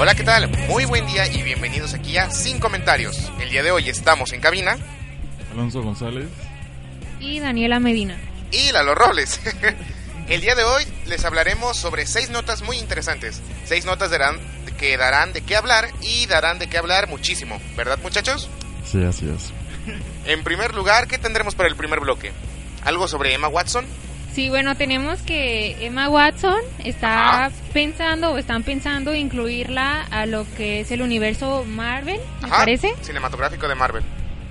[0.00, 0.48] Hola, ¿qué tal?
[0.68, 3.32] Muy buen día y bienvenidos aquí a Sin Comentarios.
[3.40, 4.78] El día de hoy estamos en cabina.
[5.50, 6.28] Alonso González.
[7.18, 8.16] Y Daniela Medina.
[8.52, 9.40] Y Lalo Robles.
[10.28, 13.42] El día de hoy les hablaremos sobre seis notas muy interesantes.
[13.64, 14.38] Seis notas darán,
[14.78, 17.60] que darán de qué hablar y darán de qué hablar muchísimo.
[17.76, 18.48] ¿Verdad, muchachos?
[18.84, 19.50] Sí, así es.
[20.26, 22.30] En primer lugar, ¿qué tendremos para el primer bloque?
[22.84, 23.84] ¿Algo sobre Emma Watson?
[24.38, 27.50] Sí, bueno, tenemos que Emma Watson está Ajá.
[27.72, 32.94] pensando o están pensando incluirla a lo que es el universo Marvel, me Ajá, parece.
[33.00, 34.04] Cinematográfico de Marvel.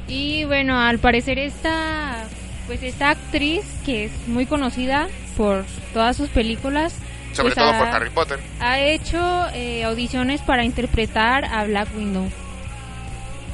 [0.10, 2.26] Y bueno, al parecer esta
[2.66, 6.94] pues esta actriz que es muy conocida por todas sus películas
[7.32, 8.40] Sobre pues, todo ha- por Harry Potter.
[8.60, 12.30] ha hecho eh, audiciones para interpretar a Black Widow.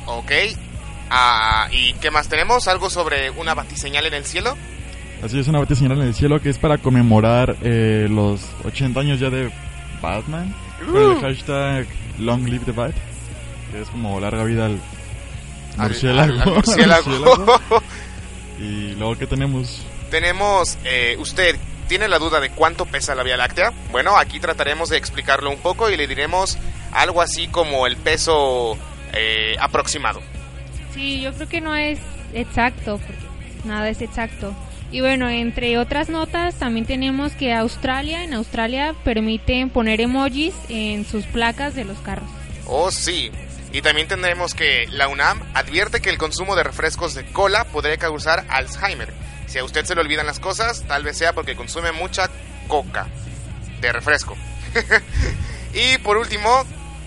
[0.07, 0.31] Ok.
[1.11, 2.67] Ah, ¿Y qué más tenemos?
[2.67, 4.57] ¿Algo sobre una batiseñal en el cielo?
[5.23, 9.19] Así es, una batiseñal en el cielo que es para conmemorar eh, los 80 años
[9.19, 9.49] ya de
[10.01, 10.53] Batman.
[10.91, 11.87] Con el hashtag
[12.19, 12.93] Long Live the Bat.
[13.71, 14.79] Que es como larga vida al
[15.77, 16.33] Al- murciélago.
[16.33, 17.09] al- al murciélago.
[17.09, 17.59] Murciélago.
[18.59, 19.81] y luego, ¿qué tenemos?
[20.11, 21.55] Tenemos, eh, usted
[21.87, 23.71] tiene la duda de cuánto pesa la Vía Láctea.
[23.91, 26.57] Bueno, aquí trataremos de explicarlo un poco y le diremos
[26.91, 28.77] algo así como el peso
[29.13, 30.19] eh, aproximado.
[30.93, 31.97] Sí, yo creo que no es
[32.33, 33.23] exacto, porque
[33.63, 34.53] nada es exacto.
[34.93, 41.03] Y bueno, entre otras notas, también tenemos que Australia, en Australia permiten poner emojis en
[41.03, 42.29] sus placas de los carros.
[42.67, 43.31] Oh, sí.
[43.71, 47.97] Y también tendremos que la UNAM advierte que el consumo de refrescos de cola podría
[47.97, 49.11] causar Alzheimer.
[49.47, 52.29] Si a usted se le olvidan las cosas, tal vez sea porque consume mucha
[52.67, 53.07] coca
[53.81, 54.37] de refresco.
[55.73, 56.49] y por último,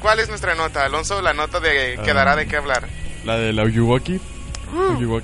[0.01, 1.23] ¿cuál es nuestra nota, Alonso?
[1.23, 2.14] La nota de que Ah.
[2.14, 2.89] dará de qué hablar.
[3.25, 3.62] La de la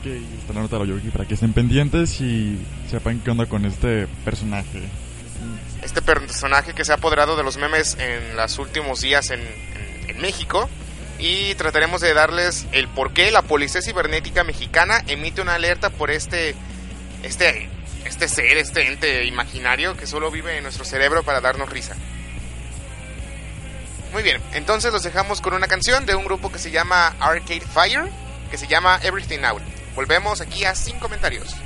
[0.08, 2.58] Y está la nota de la Oyuwoki para que estén pendientes y
[2.90, 4.82] sepan qué onda con este personaje.
[5.82, 10.10] este personaje que se ha apoderado de los memes en los últimos días en, en-
[10.10, 10.68] en México
[11.18, 16.10] y trataremos de darles el por qué la Policía Cibernética Mexicana emite una alerta por
[16.12, 16.54] este,
[17.24, 17.68] este,
[18.04, 21.96] este ser, este ente imaginario que solo vive en nuestro cerebro para darnos risa.
[24.12, 27.62] Muy bien, entonces los dejamos con una canción de un grupo que se llama Arcade
[27.62, 28.04] Fire,
[28.52, 29.62] que se llama Everything Out.
[29.96, 31.56] Volvemos aquí a sin comentarios.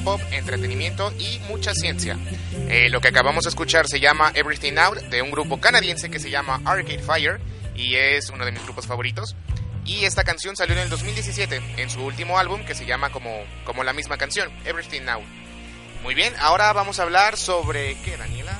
[0.00, 2.18] Pop, entretenimiento y mucha ciencia.
[2.68, 6.18] Eh, lo que acabamos de escuchar se llama Everything Out de un grupo canadiense que
[6.18, 7.40] se llama Arcade Fire
[7.74, 9.36] y es uno de mis grupos favoritos.
[9.84, 13.30] Y esta canción salió en el 2017 en su último álbum que se llama como,
[13.64, 15.22] como la misma canción, Everything Now.
[16.02, 18.58] Muy bien, ahora vamos a hablar sobre qué, Daniela.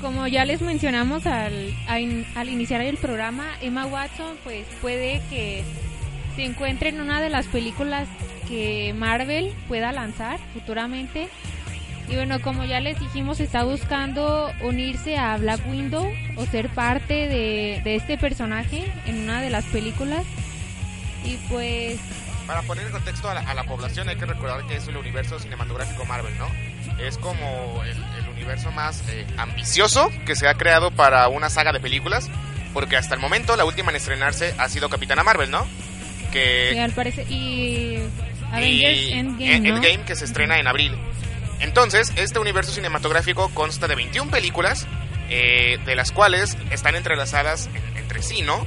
[0.00, 5.64] Como ya les mencionamos al, al iniciar el programa, Emma Watson pues puede que
[6.36, 8.06] se encuentre en una de las películas
[8.48, 11.28] que Marvel pueda lanzar futuramente.
[12.08, 17.26] Y bueno, como ya les dijimos, está buscando unirse a Black Widow o ser parte
[17.26, 20.24] de, de este personaje en una de las películas.
[21.24, 21.98] Y pues...
[22.46, 24.96] Para poner en contexto a la, a la población hay que recordar que es el
[24.96, 26.46] universo cinematográfico Marvel, ¿no?
[27.02, 31.72] Es como el, el universo más eh, ambicioso que se ha creado para una saga
[31.72, 32.30] de películas,
[32.72, 35.66] porque hasta el momento la última en estrenarse ha sido Capitana Marvel, ¿no?
[36.30, 37.26] Que, que al parecer...
[37.28, 37.98] Y
[38.52, 39.76] Avengers Endgame, ¿no?
[39.76, 40.96] Endgame, que se estrena en abril.
[41.60, 44.86] Entonces, este universo cinematográfico consta de 21 películas,
[45.30, 48.66] eh, de las cuales están entrelazadas en- entre sí, ¿no?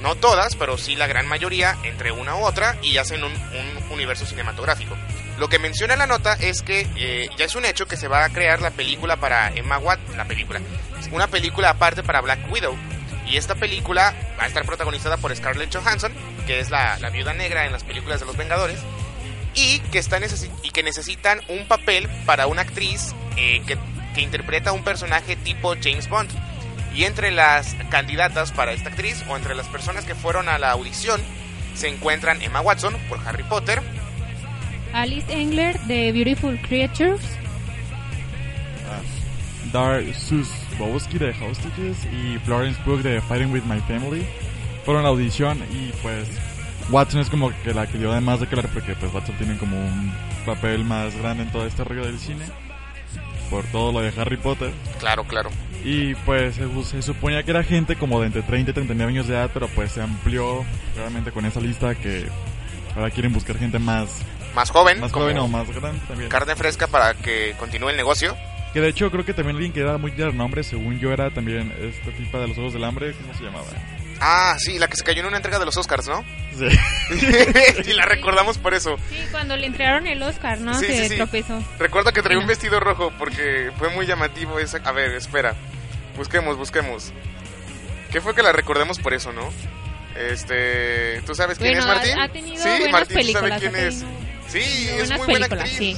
[0.00, 3.92] No todas, pero sí la gran mayoría entre una u otra y hacen un, un
[3.92, 4.94] universo cinematográfico.
[5.38, 8.24] Lo que menciona la nota es que eh, ya es un hecho que se va
[8.24, 10.60] a crear la película para Emma Watson, la película,
[11.12, 12.76] una película aparte para Black Widow.
[13.26, 16.12] Y esta película va a estar protagonizada por Scarlett Johansson,
[16.46, 18.78] que es la, la viuda negra en las películas de los Vengadores
[19.56, 23.76] y que, está necesi- y que necesitan un papel para una actriz eh, que,
[24.14, 26.30] que interpreta un personaje tipo James Bond.
[26.94, 30.70] Y entre las candidatas para esta actriz o entre las personas que fueron a la
[30.70, 31.20] audición
[31.74, 33.82] se encuentran Emma Watson por Harry Potter,
[34.94, 37.20] Alice Engler de Beautiful Creatures.
[39.72, 44.24] Dar Susbowski de Hostages y Florence Pugh de Fighting with My Family
[44.84, 46.28] fueron a la audición y pues
[46.90, 49.56] Watson es como que la que dio de más de claro porque pues Watson tiene
[49.58, 50.12] como un
[50.44, 52.44] papel más grande en todo este rollo del cine
[53.50, 55.50] por todo lo de Harry Potter claro, claro.
[55.84, 59.26] y pues se, se suponía que era gente como de entre 30 y 39 años
[59.26, 60.64] de edad pero pues se amplió
[60.96, 62.26] realmente con esa lista que
[62.94, 64.08] ahora quieren buscar gente más
[64.54, 68.36] Más joven, más joven o más grande también carne fresca para que continúe el negocio.
[68.72, 71.30] que de hecho creo que también alguien que era muy de nombre según yo era
[71.30, 73.66] también esta tipa de los Juegos del Hambre ¿cómo se llamaba?
[74.20, 76.24] Ah, sí, la que se cayó en una entrega de los Oscars, ¿no?
[76.56, 76.66] Sí.
[77.86, 78.96] y la recordamos por eso.
[79.10, 80.72] Sí, cuando le entregaron el Oscar, ¿no?
[80.78, 81.16] Sí, Se sí, sí.
[81.16, 81.62] tropezó.
[81.78, 84.78] Recuerdo que traía un vestido rojo porque fue muy llamativo esa...
[84.78, 85.54] A ver, espera.
[86.16, 87.12] Busquemos, busquemos.
[88.10, 89.52] ¿Qué fue que la recordemos por eso, no?
[90.16, 91.20] Este...
[91.26, 92.18] ¿Tú sabes quién Bueno, es Martín?
[92.18, 93.98] ha, ha tenido sí, buenas Martín, ¿tú sabes quién es?
[94.00, 94.16] tenido
[94.48, 95.72] Sí, es muy buena actriz.
[95.76, 95.96] sí.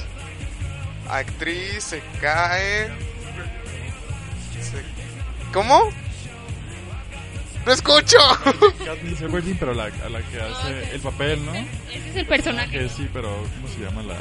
[1.08, 2.88] Actriz, se cae...
[4.60, 4.84] se-
[5.52, 5.90] ¿Cómo?
[7.68, 8.16] ¡No escucho!
[8.82, 11.52] Katniss Everdeen, pero la, a la que hace el papel, ¿no?
[11.54, 12.78] Ese es el personaje.
[12.78, 14.14] Que sí, pero ¿cómo se llama la...?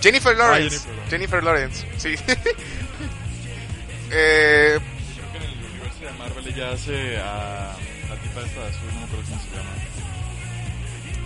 [0.00, 0.76] Jennifer Lawrence.
[0.76, 2.14] Ah, Jennifer Jennifer Lawrence, sí.
[4.12, 7.74] eh, Creo que en el universo de Marvel ella hace a
[8.08, 9.72] la tipa esta de azul, no me acuerdo cómo se llama.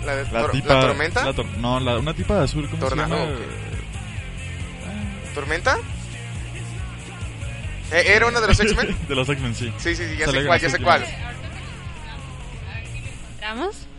[0.06, 0.74] la, de La tor- tipa...
[0.74, 1.24] ¿La tormenta?
[1.26, 3.32] la tor- no, la, una tipa de azul, ¿cómo Tornado, se llama?
[5.30, 5.76] ¿o ¿Tormenta?
[7.92, 8.96] Eh, ¿Era una de los X-Men?
[9.08, 9.70] de los X-Men, sí.
[9.76, 11.04] Sí, sí, sí, ya Sale sé cuál, ya sé cuál.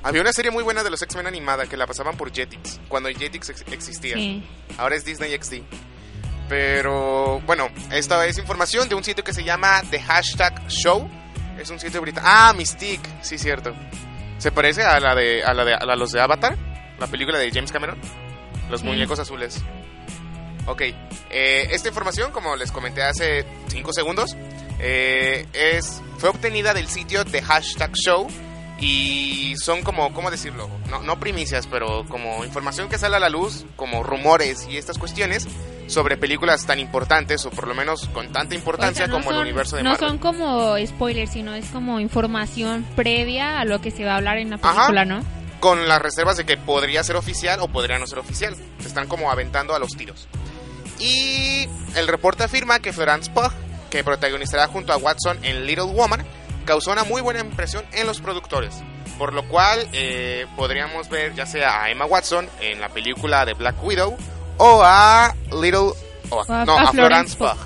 [0.04, 3.10] Había una serie muy buena de los X-Men animada que la pasaban por Jetix, cuando
[3.10, 4.16] Jetix ex- existía.
[4.16, 4.44] Sí.
[4.78, 5.62] Ahora es Disney XD.
[6.48, 11.10] Pero bueno, esta es información de un sitio que se llama The Hashtag Show.
[11.60, 12.30] Es un sitio británico.
[12.32, 13.74] Ah, Mystique, sí, cierto.
[14.38, 16.56] Se parece a la de a la de a los de Avatar,
[17.00, 17.98] la película de James Cameron.
[18.70, 18.88] Los Sí.
[18.88, 19.62] muñecos azules.
[20.68, 20.82] Ok,
[21.30, 24.36] eh, esta información, como les comenté hace 5 segundos,
[24.80, 28.28] eh, es, fue obtenida del sitio de hashtag show
[28.80, 30.70] y son como, ¿cómo decirlo?
[30.90, 34.98] No, no primicias, pero como información que sale a la luz, como rumores y estas
[34.98, 35.48] cuestiones
[35.88, 39.30] sobre películas tan importantes o por lo menos con tanta importancia O sea, no como
[39.32, 40.10] el son- universo de No Marvel.
[40.10, 44.38] son como spoilers, sino es como información previa a lo que se va a hablar
[44.40, 44.74] en la Ajá.
[44.88, 45.24] película, ¿no?
[45.62, 48.56] con las reservas de que podría ser oficial o podría no ser oficial.
[48.82, 50.28] Se están como aventando a los tiros.
[51.00, 53.52] Y el reporte afirma que Florence Pugh,
[53.90, 56.24] que protagonizará junto a Watson en Little Woman,
[56.66, 58.84] causó una muy buena impresión en los productores.
[59.18, 63.54] Por lo cual eh, podríamos ver ya sea a Emma Watson en la película de
[63.54, 64.18] Black Widow
[64.58, 65.94] o a Little...
[66.30, 67.58] o a- O a- no, a a Florence Florence Pugh.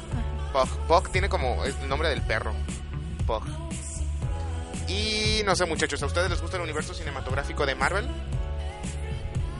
[0.53, 0.88] Pugh.
[0.88, 2.53] Pugh tiene como es el nombre del perro.
[3.25, 3.44] Pugh.
[4.88, 8.08] Y no sé muchachos, ¿a ustedes les gusta el universo cinematográfico de Marvel?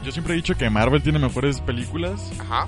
[0.04, 2.68] Yo siempre he dicho que Marvel tiene mejores películas Ajá.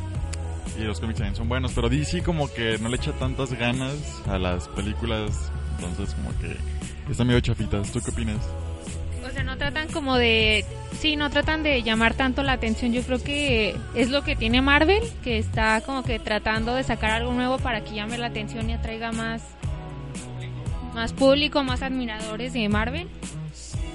[0.78, 3.96] y los cómics también son buenos, pero DC como que no le echa tantas ganas
[4.28, 5.52] a las películas,
[5.88, 6.56] entonces como que
[7.12, 7.92] están medio chafitas.
[7.92, 8.38] ¿Tú qué opinas?
[9.26, 10.66] O sea, no tratan como de...
[11.00, 12.92] Sí, no tratan de llamar tanto la atención.
[12.92, 17.12] Yo creo que es lo que tiene Marvel, que está como que tratando de sacar
[17.12, 19.42] algo nuevo para que llame la atención y atraiga más,
[20.94, 23.08] más público, más admiradores de Marvel.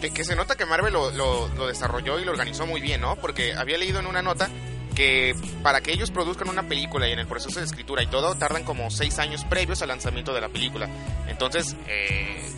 [0.00, 3.00] Que, que se nota que Marvel lo, lo- lo desarrolló y lo organizó muy bien,
[3.00, 3.16] ¿no?
[3.16, 4.48] Porque había leído en una nota
[4.96, 8.34] que para que ellos produzcan una película y en el proceso de escritura y todo,
[8.34, 10.88] tardan como seis años previos al lanzamiento de la película.
[11.28, 12.50] Entonces, eh,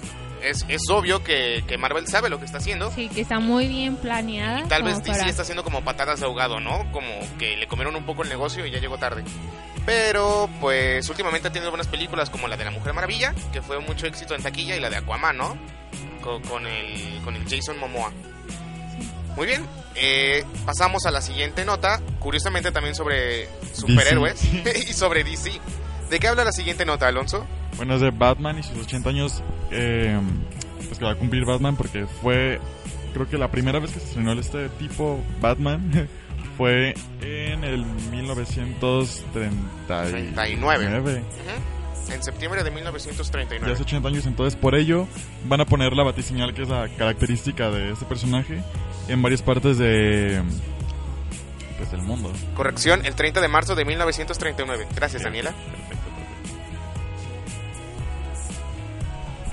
[0.42, 2.90] es, es obvio que, que Marvel sabe lo que está haciendo.
[2.92, 4.66] Sí, que está muy bien planeada.
[4.68, 6.90] Tal vez DC para- está haciendo como patadas de ahogado, ¿no?
[6.92, 9.24] Como que le comieron un poco el negocio y ya llegó tarde.
[9.84, 13.78] Pero, pues, últimamente ha tenido buenas películas como la de La Mujer Maravilla, que fue
[13.80, 15.56] mucho éxito en taquilla, y la de Aquaman, ¿no?
[16.22, 18.12] Con, con el, con el Jason Momoa.
[19.36, 24.42] Muy bien, eh, pasamos a la siguiente nota, curiosamente también sobre superhéroes
[24.88, 25.52] y sobre DC.
[26.10, 27.46] ¿De qué habla la siguiente nota, Alonso?
[27.76, 30.18] Bueno, es de Batman y sus 80 años, eh,
[30.86, 32.58] pues que va a cumplir Batman porque fue,
[33.12, 36.08] creo que la primera vez que se estrenó este tipo Batman
[36.56, 40.98] fue en el 1939.
[41.00, 42.12] Ujú.
[42.12, 43.72] En septiembre de Ya 1939.
[43.74, 45.06] hace 80 años, entonces por ello
[45.44, 48.62] van a poner la batiseñal, que es la característica de este personaje,
[49.08, 50.42] en varias partes de
[51.78, 52.32] pues, del mundo.
[52.54, 54.86] Corrección, el 30 de marzo de 1939.
[54.94, 55.50] Gracias, Daniela.
[55.52, 56.08] Perfecto, perfecto.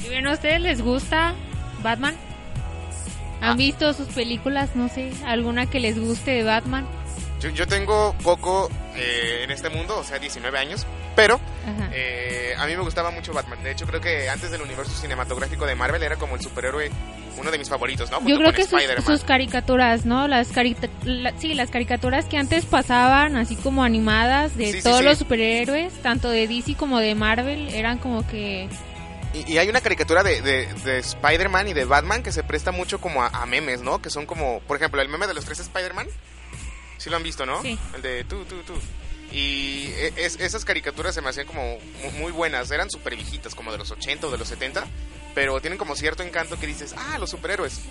[0.06, 1.34] Y bien, ¿a ustedes les gusta
[1.84, 2.16] Batman?
[3.42, 3.56] ¿Han Ah.
[3.56, 4.76] visto sus películas?
[4.76, 6.86] No sé, alguna que les guste de Batman.
[7.46, 10.86] Yo, yo tengo poco eh, en este mundo, o sea, 19 años,
[11.16, 11.40] pero
[11.94, 13.62] eh, a mí me gustaba mucho Batman.
[13.64, 16.90] De hecho, creo que antes del universo cinematográfico de Marvel era como el superhéroe,
[17.38, 18.18] uno de mis favoritos, ¿no?
[18.22, 20.28] Yo Junto creo con que sus, caricaturas, ¿no?
[20.28, 20.50] Las
[21.04, 25.04] la- sí, las caricaturas que antes pasaban, así como animadas, de Sí, sí, todos sí.
[25.04, 28.68] los superhéroes, tanto de DC como de Marvel, eran como que...
[29.34, 32.72] Y, y hay una caricatura de, de, de Spider-Man y de Batman que se presta
[32.72, 34.02] mucho como a, a memes, ¿no?
[34.02, 36.08] Que son como, por ejemplo, el meme de los tres Spider-Man.
[36.98, 37.62] Sí lo han visto, ¿no?
[37.62, 37.78] Sí.
[37.96, 38.74] El de tú, tú, tú.
[39.32, 42.72] Y e- es- esas caricaturas se me hacían como mu- muy buenas.
[42.72, 44.86] Eran súper viejitas, como de los 80 o de los 70.
[45.34, 47.82] Pero tienen como cierto encanto que dices, ah, los superhéroes.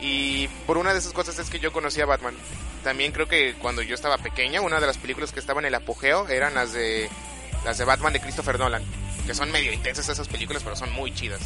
[0.00, 2.34] Y por una de esas cosas es que yo conocí a Batman.
[2.82, 5.74] También creo que cuando yo estaba pequeña, una de las películas que estaban en el
[5.74, 7.08] apogeo eran las de
[7.64, 8.82] las de Batman de Christopher Nolan.
[9.26, 11.40] Que son medio intensas esas películas, pero son muy chidas.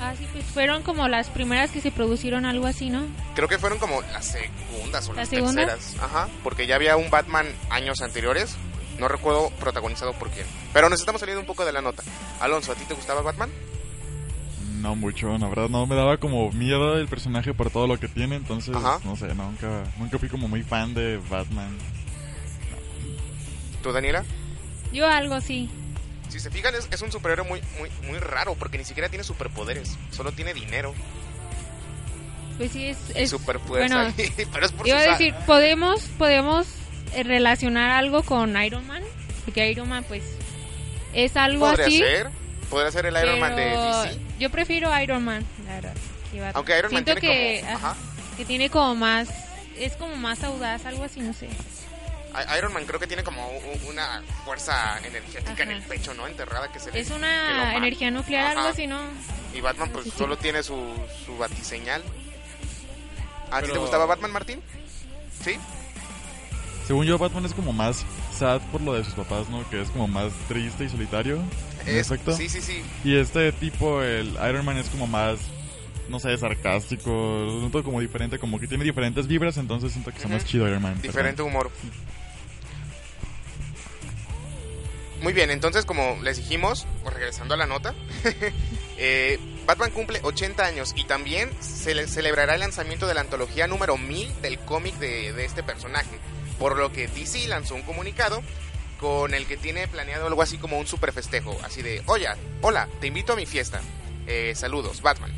[0.00, 3.06] Ah, sí, pues fueron como las primeras que se producieron, algo así, ¿no?
[3.34, 5.96] Creo que fueron como las segundas o las terceras.
[6.00, 8.56] Ajá, porque ya había un Batman años anteriores.
[8.98, 10.46] No recuerdo protagonizado por quién.
[10.72, 12.02] Pero nos estamos saliendo un poco de la nota.
[12.40, 13.50] Alonso, ¿a ti te gustaba Batman?
[14.80, 18.06] No mucho, la verdad no me daba como miedo el personaje por todo lo que
[18.06, 19.00] tiene, entonces Ajá.
[19.04, 21.76] no sé, nunca nunca fui como muy fan de Batman.
[23.82, 24.24] ¿Tú, Daniela?
[24.92, 25.68] Yo algo así.
[26.28, 29.24] Si se fijan, es, es un superhéroe muy, muy, muy raro porque ni siquiera tiene
[29.24, 29.96] superpoderes.
[30.10, 30.94] Solo tiene dinero
[32.58, 32.98] Pues sí, es...
[33.14, 34.12] es superfuerza.
[34.12, 34.14] bueno,
[34.52, 36.66] Pero es por iba a decir, podemos, podemos
[37.14, 39.02] eh, relacionar algo con Iron Man,
[39.44, 40.22] porque Iron Man, pues,
[41.14, 41.98] es algo Podría así.
[41.98, 42.30] ser.
[42.68, 44.18] Podría ser el Iron Man de DC.
[44.38, 45.94] Yo prefiero Iron Man, la verdad.
[46.54, 47.76] Aunque Iron Man Siento tiene que, como...
[47.76, 47.96] Ajá.
[48.36, 49.28] que tiene como más,
[49.78, 51.48] es como más audaz, algo así, no sé.
[52.58, 53.48] Iron Man creo que tiene como
[53.88, 56.26] una fuerza energética en el pecho, ¿no?
[56.26, 59.00] Enterrada que se le- Es una energía nuclear, algo así, ¿no?
[59.54, 60.18] Y Batman pues Sí, sí.
[60.18, 60.76] solo tiene su,
[61.24, 62.02] su batiseñal.
[63.50, 64.60] ¿A ti te gustaba Batman, Martín?
[65.42, 65.56] ¿Sí?
[66.86, 68.04] Según yo Batman es como más
[68.36, 69.68] sad por lo de sus papás, ¿no?
[69.70, 71.38] Que es como más triste y solitario.
[71.86, 72.32] Es- efecto.
[72.36, 72.82] Sí, sí, sí.
[73.04, 75.38] Y este tipo, el Iron Man es como más,
[76.08, 80.28] no sé, sarcástico, siento como diferente, como que tiene diferentes vibras, entonces siento que está
[80.28, 80.50] más Ujú.
[80.52, 81.00] chido Iron Man.
[81.02, 81.70] Diferente humor.
[85.22, 87.94] Muy bien, entonces como les dijimos, pues, regresando a la nota,
[88.98, 93.66] eh, Batman cumple 80 años y también se le celebrará el lanzamiento de la antología
[93.66, 96.18] número 1000 del cómic de, de este personaje,
[96.58, 98.42] por lo que DC lanzó un comunicado
[99.00, 102.26] con el que tiene planeado algo así como un super festejo, así de, oye,
[102.62, 103.80] hola, te invito a mi fiesta,
[104.30, 105.32] Eh, saludos, Batman.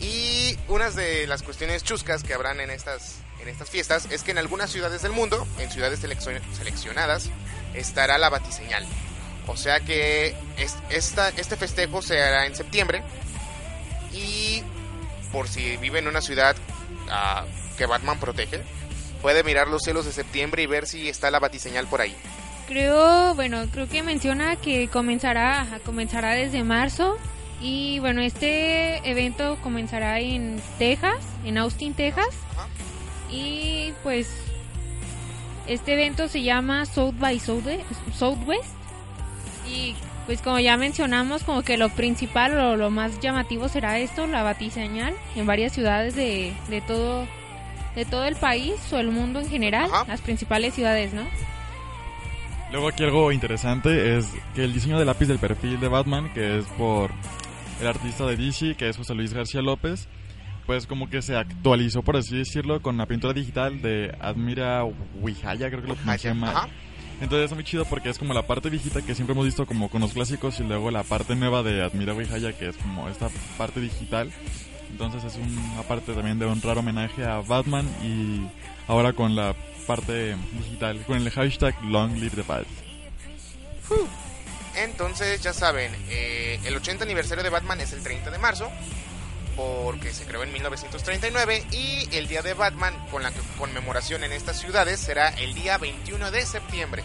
[0.00, 4.32] Y unas de las cuestiones chuscas que habrán en estas, en estas fiestas es que
[4.32, 7.30] en algunas ciudades del mundo, en ciudades seleccion- seleccionadas,
[7.74, 8.84] estará la batiseñal.
[9.46, 13.02] O sea que es- esta, este festejo se hará en septiembre.
[14.12, 14.62] Y
[15.32, 16.56] por si vive en una ciudad
[17.10, 17.44] ah,
[17.76, 18.62] que Batman protege,
[19.20, 22.14] puede mirar los cielos de septiembre y ver si está la batiseñal por ahí.
[22.66, 27.16] Creo, bueno, creo que menciona que comenzará, comenzará desde marzo
[27.60, 32.66] y bueno, este evento comenzará en Texas, en Austin, Texas Ajá.
[33.30, 34.28] y pues
[35.66, 37.84] este evento se llama South by Southwest,
[38.16, 38.64] Southwest
[39.68, 39.94] y
[40.26, 44.42] Pues como ya mencionamos, como que lo principal o lo más llamativo será esto, la
[44.42, 47.26] batiseñal en varias ciudades de, de todo
[47.94, 50.04] de todo el país o el mundo en general, Ajá.
[50.08, 51.22] las principales ciudades, ¿no?
[52.72, 56.58] Luego aquí algo interesante es que el diseño del lápiz del perfil de Batman, que
[56.58, 57.12] es por
[57.80, 60.08] el artista de DC, que es José Luis García López,
[60.66, 64.84] pues como que se actualizó, por así decirlo, con la pintura digital de Admira
[65.20, 66.68] Wijaya, creo que lo pronuncié Ajá.
[67.20, 69.88] Entonces es muy chido porque es como la parte viejita que siempre hemos visto como
[69.88, 73.28] con los clásicos y luego la parte nueva de Admira Wijaya, que es como esta
[73.56, 74.30] parte digital.
[74.90, 78.46] Entonces es una parte también de un raro homenaje a Batman y
[78.86, 79.54] ahora con la
[79.86, 82.66] parte digital, con el hashtag Long Live the Bat.
[84.76, 88.70] Entonces, ya saben, eh, el 80 aniversario de Batman es el 30 de marzo,
[89.56, 94.60] porque se creó en 1939, y el día de Batman, con la conmemoración en estas
[94.60, 97.02] ciudades, será el día 21 de septiembre.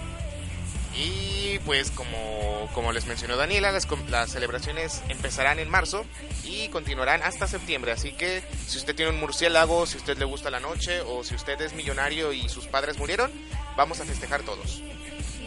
[0.95, 6.05] Y pues como, como les mencionó Daniela, las, las celebraciones empezarán en marzo
[6.43, 7.91] y continuarán hasta septiembre.
[7.91, 11.23] Así que si usted tiene un murciélago, si a usted le gusta la noche o
[11.23, 13.31] si usted es millonario y sus padres murieron,
[13.77, 14.81] vamos a festejar todos.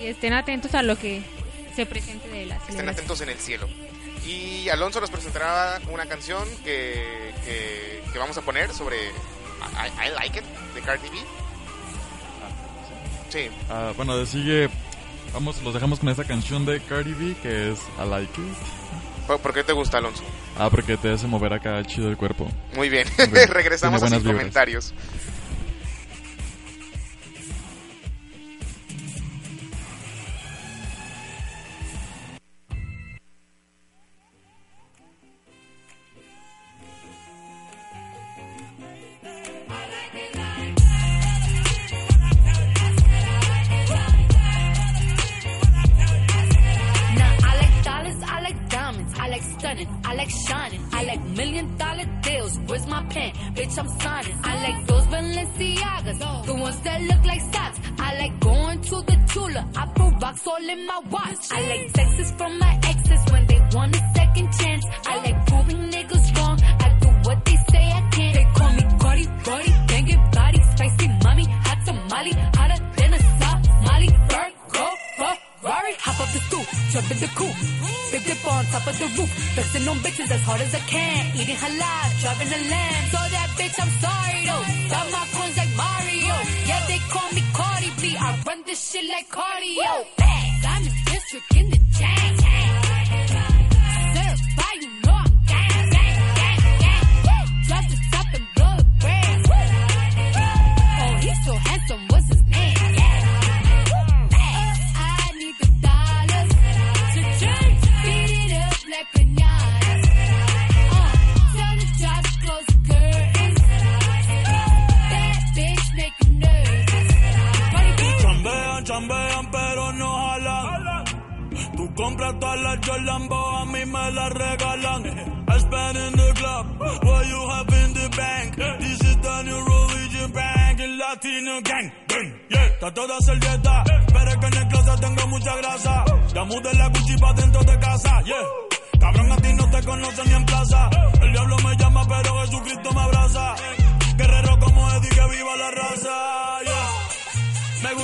[0.00, 1.22] Y estén atentos a lo que
[1.76, 2.88] se presente de la Estén celebración.
[2.88, 3.68] atentos en el cielo.
[4.26, 10.14] Y Alonso nos presentará una canción que, que, que vamos a poner sobre I, I
[10.14, 11.16] Like It de Cardi B.
[13.30, 14.68] Sí, Ah, bueno, sigue,
[15.32, 18.56] vamos, los dejamos con esta canción de Cardi B que es I Like It.
[19.26, 20.22] ¿por por qué te gusta Alonso?
[20.58, 22.46] Ah, porque te hace mover acá chido el cuerpo.
[22.74, 23.06] Muy bien,
[23.48, 24.92] regresamos a sus comentarios.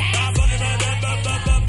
[0.00, 1.67] I'm fucking up, up, up, up.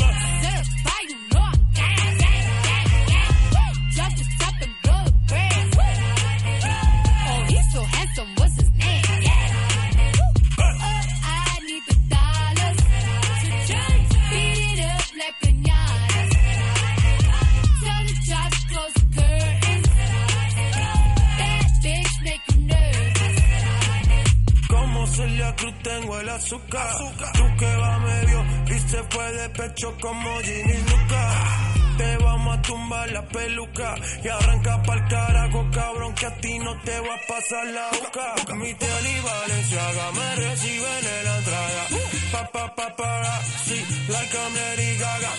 [25.83, 26.95] Tengo el azúcar.
[27.33, 31.69] Tú que va medio y se fue de pecho como Ginny Luca.
[31.97, 36.79] Te vamos a tumbar la peluca y arranca pa'l carajo, cabrón, que a ti no
[36.81, 38.55] te va a pasar la boca.
[38.55, 41.87] Mi tele y Valenciaga me reciben en la entrada.
[42.31, 45.31] Pa, pa, pa, sí, like I'm Gaga.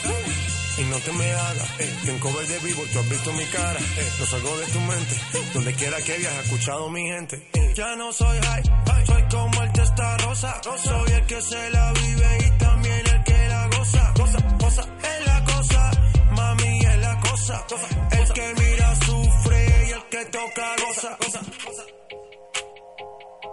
[0.79, 1.81] y no te me hagas.
[1.81, 3.81] Eh, en de vivo tú has visto mi cara.
[3.81, 5.15] Eh, no salgo de tu mente.
[5.55, 7.37] Donde quiera que viajes, escuchado mi gente.
[7.55, 8.63] Eh, ya no soy high,
[9.07, 10.61] soy como el testa rosa.
[10.63, 14.13] Soy el que se la vive y también el que la goza.
[14.15, 15.91] Cosa, cosa, es la cosa.
[16.37, 17.67] Mami es la cosa.
[18.11, 21.19] El que mira sufre y el que toca goza.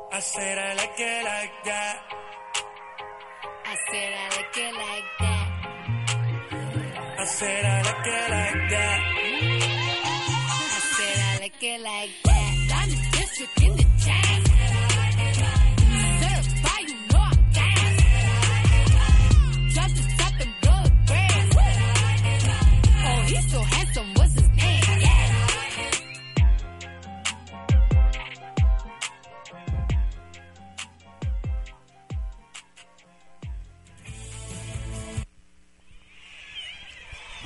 [0.09, 1.95] I said I like it like that.
[3.65, 5.47] I said I like it like that.
[7.19, 8.99] I said I like it like that.
[10.75, 12.53] I said I like it like that.
[12.79, 14.86] I'm the district in the chat.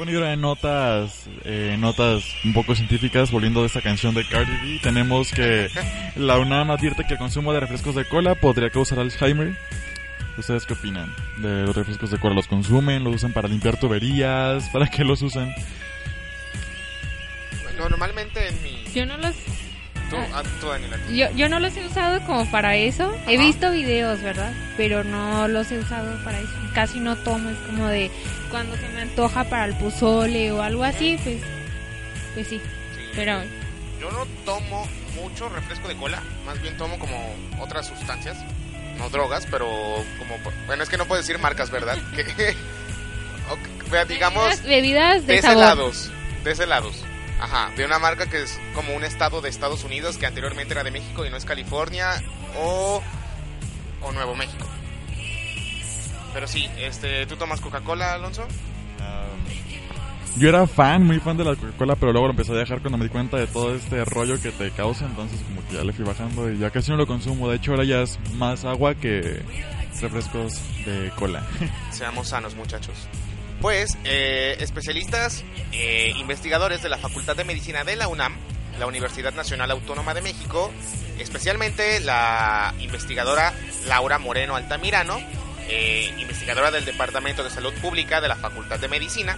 [0.02, 4.28] Bueno, y ahora en notas, eh, notas un poco científicas, volviendo de esta canción de
[4.28, 5.70] Cardi B, tenemos que
[6.16, 9.56] la UNAM advierte que el consumo de refrescos de cola podría causar Alzheimer.
[10.40, 12.34] ¿Ustedes qué opinan de los refrescos de cola?
[12.34, 13.04] ¿Los consumen?
[13.04, 14.70] ¿Los usan para limpiar tuberías?
[14.74, 15.54] ¿Para qué los usan?
[17.62, 18.84] Bueno, normalmente en mi...
[18.96, 19.36] Yo no los
[20.12, 20.98] Tú, ah, tú, Daniela.
[21.12, 23.12] yo, yo no los he usado como para eso.
[23.28, 24.52] He visto videos, ¿verdad?
[24.78, 26.52] Pero no los he usado para eso.
[26.76, 28.12] Casi no tomo, es como de
[28.52, 31.38] cuando se me antoja para el pozole o algo así, pues
[32.34, 32.60] pues sí.
[32.96, 33.02] Sí.
[33.16, 33.42] Pero
[34.00, 38.38] Yo no tomo mucho refresco de cola, más bien tomo como otras sustancias,
[38.98, 39.68] no drogas, pero
[40.18, 40.38] como...
[40.66, 41.98] Bueno, es que no puedo decir marcas, ¿verdad?
[42.16, 42.22] Que,
[43.50, 45.58] ok, vea, digamos, bebidas, bebidas de sabor.
[45.58, 46.12] deshelados,
[46.44, 47.04] deshelados.
[47.42, 50.84] Ajá, de una marca que es como un estado de Estados Unidos que anteriormente era
[50.84, 52.22] de México y no es California
[52.60, 53.02] o,
[54.02, 54.68] o Nuevo México.
[56.34, 58.48] Pero sí, este, ¿tú tomas Coca-Cola, Alonso?
[60.38, 62.98] Yo era fan, muy fan de la Coca-Cola, pero luego lo empecé a dejar cuando
[62.98, 65.92] me di cuenta de todo este rollo que te causa, entonces como que ya le
[65.92, 67.50] fui bajando y ya casi no lo consumo.
[67.50, 69.42] De hecho, ahora ya es más agua que
[70.00, 71.46] refrescos de cola.
[71.92, 72.96] Seamos sanos, muchachos.
[73.62, 78.36] Pues, eh, especialistas, eh, investigadores de la Facultad de Medicina de la UNAM,
[78.80, 80.72] la Universidad Nacional Autónoma de México,
[81.20, 83.54] especialmente la investigadora
[83.86, 85.20] Laura Moreno Altamirano,
[85.70, 89.38] eh, investigadora del Departamento de Salud Pública de la Facultad de Medicina,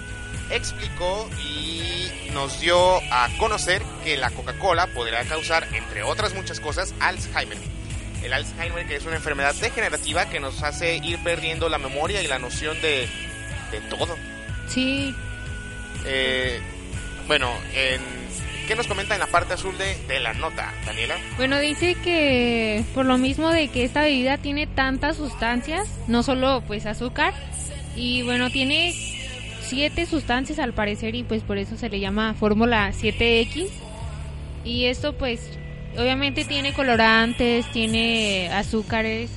[0.50, 6.94] explicó y nos dio a conocer que la Coca-Cola podría causar, entre otras muchas cosas,
[7.02, 7.58] Alzheimer.
[8.24, 12.28] El Alzheimer que es una enfermedad degenerativa que nos hace ir perdiendo la memoria y
[12.28, 13.10] la noción de,
[13.74, 14.16] de todo.
[14.68, 15.14] Sí,
[16.06, 16.60] Eh,
[17.28, 18.02] bueno, en,
[18.68, 21.16] ¿qué nos comenta en la parte azul de, de la nota, Daniela?
[21.38, 26.62] Bueno, dice que por lo mismo de que esta bebida tiene tantas sustancias, no solo
[26.68, 27.34] pues azúcar,
[27.96, 28.94] y bueno, tiene
[29.62, 33.70] siete sustancias al parecer y pues por eso se le llama fórmula 7X.
[34.66, 35.42] Y esto pues
[35.98, 39.30] obviamente tiene colorantes, tiene azúcares,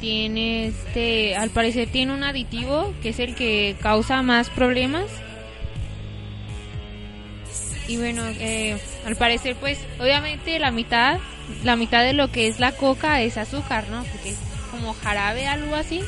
[0.00, 5.06] tiene este, al parecer tiene un aditivo que es el que causa más problemas.
[7.86, 11.18] Y bueno, eh, al parecer pues obviamente la mitad,
[11.64, 14.04] la mitad de lo que es la coca es azúcar, ¿no?
[14.04, 14.36] Porque es
[14.70, 16.02] como jarabe, algo así.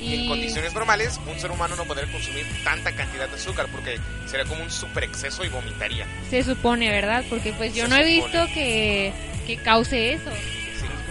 [0.00, 4.46] En condiciones normales, un ser humano no podría consumir tanta cantidad de azúcar porque sería
[4.46, 6.06] como un super exceso y vomitaría.
[6.30, 7.24] se supone, ¿verdad?
[7.28, 9.12] Porque pues yo Se no he visto que,
[9.46, 10.30] que cause eso.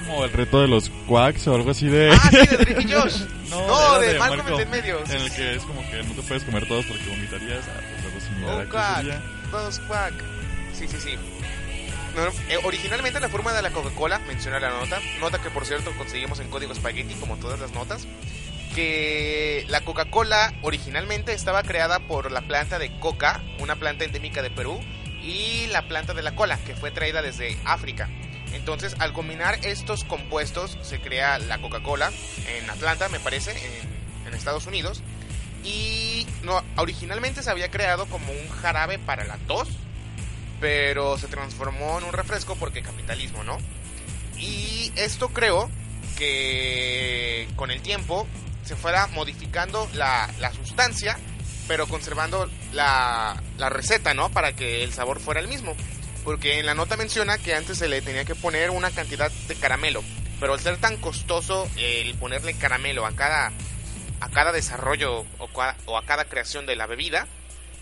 [0.08, 2.12] Como el reto de los quacks o algo así de...
[2.12, 3.22] Ah, sí, de Drake y Josh.
[3.50, 5.04] No, era de Malcolm en medio.
[5.06, 7.66] En el que es como que no te puedes comer todos porque vomitarías.
[7.68, 9.52] Ah, pues algo similar Oh, aquí quack.
[9.52, 10.14] Dos quack.
[10.74, 11.16] Sí, sí, sí.
[12.16, 15.92] No, eh, originalmente la forma de la Coca-Cola, menciona la nota, nota que por cierto
[15.98, 18.08] conseguimos en código Spaghetti como todas las notas,
[18.74, 24.50] que la Coca-Cola originalmente estaba creada por la planta de coca, una planta endémica de
[24.50, 24.80] Perú,
[25.22, 28.10] y la planta de la cola, que fue traída desde África.
[28.58, 32.12] Entonces, al combinar estos compuestos, se crea la Coca-Cola
[32.48, 33.52] en Atlanta, me parece,
[34.26, 35.02] en, Estados Unidos.
[35.64, 39.70] Y no, originalmente se había creado como un jarabe para la tos,
[40.60, 43.58] pero se transformó en un refresco porque capitalismo, ¿no?
[44.38, 45.70] Y esto creo
[46.18, 48.28] que con el tiempo
[48.64, 51.18] se fuera modificando la, la sustancia,
[51.68, 54.30] pero conservando la, la receta, ¿no?
[54.30, 55.76] Para que el sabor fuera el mismo.
[56.28, 59.56] Porque en la nota menciona que antes se le tenía que poner una cantidad de
[59.56, 60.04] caramelo,
[60.42, 63.54] pero al ser tan costoso el ponerle caramelo a cada,
[64.20, 67.28] a cada desarrollo o a cada creación de la bebida,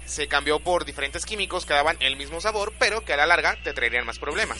[0.06, 3.58] se cambió por diferentes químicos que daban el mismo sabor, pero que a la larga
[3.64, 4.60] te traerían más problemas.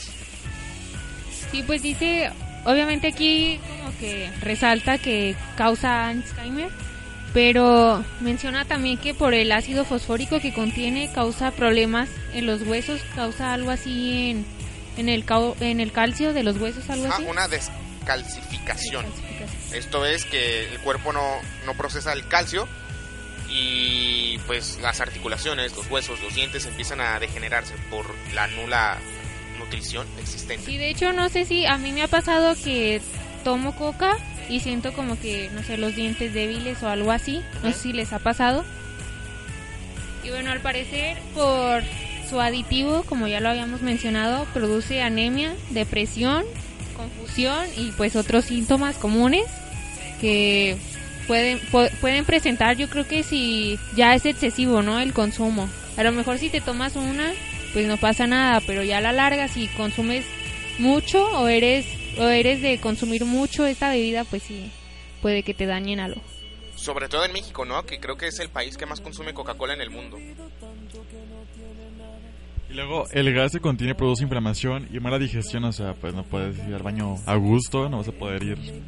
[1.52, 2.32] Sí, pues dice,
[2.64, 6.72] obviamente aquí como que resalta que causa Alzheimer,
[7.36, 13.02] Pero menciona también que por el ácido fosfórico que contiene causa problemas en los huesos,
[13.14, 14.46] causa algo así en,
[14.96, 15.22] en, el,
[15.60, 17.24] en el calcio de los huesos, algo Ah, así.
[17.28, 19.04] una descalcificación.
[19.04, 19.74] Calcificación.
[19.78, 21.20] Esto es que el cuerpo no,
[21.66, 22.66] no procesa el calcio
[23.50, 28.96] y pues las articulaciones, los huesos, los dientes empiezan a degenerarse por la nula
[29.58, 30.64] nutrición existente.
[30.64, 33.02] Sí, de hecho no sé si a mí me ha pasado que
[33.46, 34.16] tomo coca
[34.48, 37.42] y siento como que, no sé, los dientes débiles o algo así.
[37.62, 38.64] No sé si les ha pasado.
[40.24, 41.82] Y bueno, al parecer por
[42.28, 46.44] su aditivo, como ya lo habíamos mencionado, produce anemia, depresión,
[46.96, 49.44] confusión y pues otros síntomas comunes
[50.20, 50.76] que
[51.28, 54.98] pueden pu- pueden presentar, yo creo que si ya es excesivo, ¿no?
[54.98, 55.68] El consumo.
[55.96, 57.30] A lo mejor si te tomas una,
[57.72, 60.24] pues no pasa nada, pero ya a la larga si consumes
[60.80, 61.86] mucho o eres
[62.18, 64.70] o eres de consumir mucho esta bebida, pues sí
[65.22, 66.20] puede que te dañen algo.
[66.76, 67.84] Sobre todo en México, ¿no?
[67.84, 70.18] Que creo que es el país que más consume Coca-Cola en el mundo.
[72.68, 76.24] Y luego el gas que contiene produce inflamación y mala digestión, o sea, pues no
[76.24, 78.58] puedes ir al baño a gusto, no vas a poder ir.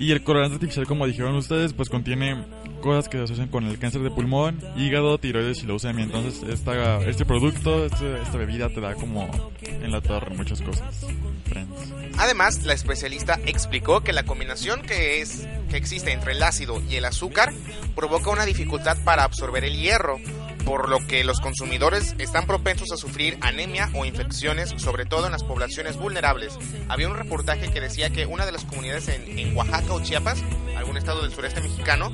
[0.00, 2.42] y el colorante artificial, como dijeron ustedes, pues contiene
[2.80, 6.04] cosas que se asocian con el cáncer de pulmón, hígado, tiroides y leucemia.
[6.04, 9.28] Entonces, esta, este producto, este- esta bebida te da como
[9.62, 11.06] en la torre muchas cosas.
[11.44, 11.92] Friends.
[12.16, 16.96] Además, la especialista explicó que la combinación que es que existe entre el ácido y
[16.96, 17.52] el azúcar
[17.94, 20.18] provoca una dificultad para absorber el hierro,
[20.64, 25.32] por lo que los consumidores están propensos a sufrir anemia o infecciones, sobre todo en
[25.32, 26.58] las poblaciones vulnerables.
[26.88, 30.42] Había un reportaje que decía que una de las comunidades en, Oaxaca o Chiapas,
[30.76, 32.10] algún estado del sureste mexicano,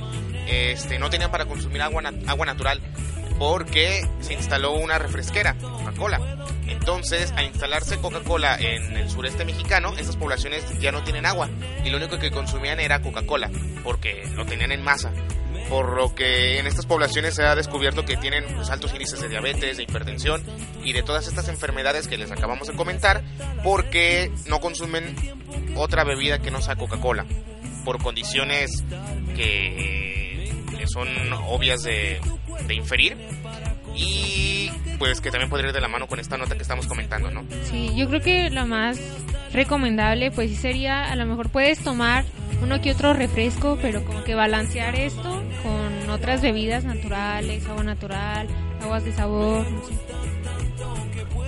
[0.46, 2.80] este, no tenían para consumir agua, agua natural
[3.38, 6.46] porque se instaló una refresquera, Coca-Cola.
[6.66, 11.48] Entonces, al instalarse Coca-Cola en el sureste mexicano, estas poblaciones ya no tienen agua
[11.84, 13.50] y lo único que consumían era Coca-Cola
[13.84, 15.12] porque lo tenían en masa.
[15.68, 19.28] Por lo que en estas poblaciones se ha descubierto que tienen pues, altos índices de
[19.28, 20.42] diabetes, de hipertensión
[20.84, 23.24] y de todas estas enfermedades que les acabamos de comentar
[23.64, 25.16] porque no consumen
[25.74, 27.26] otra bebida que no sea Coca-Cola
[27.84, 28.84] por condiciones
[29.34, 30.52] que
[30.86, 31.08] son
[31.48, 32.20] obvias de,
[32.66, 33.16] de inferir
[33.94, 37.30] y pues que también podría ir de la mano con esta nota que estamos comentando,
[37.30, 37.44] ¿no?
[37.64, 38.98] Sí, yo creo que lo más
[39.56, 42.24] recomendable pues sí sería, a lo mejor puedes tomar
[42.62, 48.46] uno que otro refresco, pero como que balancear esto con otras bebidas naturales, agua natural,
[48.82, 49.94] aguas de sabor, no sé.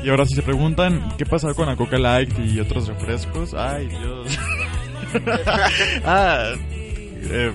[0.05, 3.88] Y ahora si se preguntan qué pasa con la Coca Light y otros refrescos, ay
[3.88, 4.38] Dios.
[6.05, 6.53] ah,
[7.31, 7.53] eh,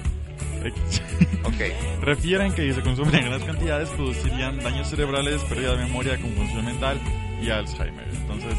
[1.44, 2.02] Ok.
[2.02, 6.66] refieren que si se consumen en grandes cantidades producirían daños cerebrales, pérdida de memoria, confusión
[6.66, 7.00] mental
[7.42, 8.08] y Alzheimer.
[8.14, 8.56] Entonces,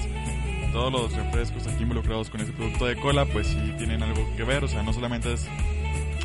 [0.75, 4.43] todos los refrescos aquí involucrados con este producto de cola, pues sí tienen algo que
[4.45, 5.47] ver, o sea, no solamente es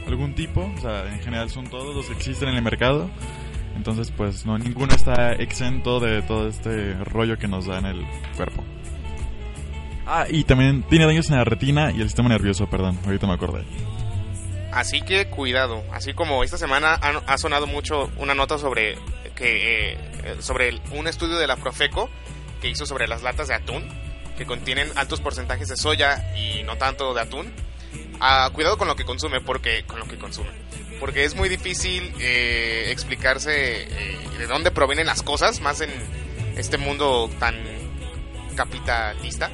[0.08, 3.10] algún tipo, o sea, en general son todos los que existen en el mercado.
[3.78, 8.06] Entonces, pues no, ninguno está exento de todo este rollo que nos da en el
[8.36, 8.62] cuerpo.
[10.06, 13.34] Ah, y también tiene daños en la retina y el sistema nervioso, perdón, ahorita me
[13.34, 13.64] acordé.
[14.72, 18.96] Así que cuidado, así como esta semana ha, ha sonado mucho una nota sobre
[19.36, 19.98] que eh,
[20.40, 22.10] sobre el- un estudio de la Profeco
[22.62, 23.84] que hizo sobre las latas de atún
[24.40, 27.54] que contienen altos porcentajes de soya y no tanto de atún.
[28.20, 30.50] Ah, cuidado con lo que consume, porque con lo que consume,
[31.00, 35.90] porque es muy difícil eh, explicarse eh, de dónde provienen las cosas, más en
[36.58, 37.56] este mundo tan
[38.56, 39.50] capitalista.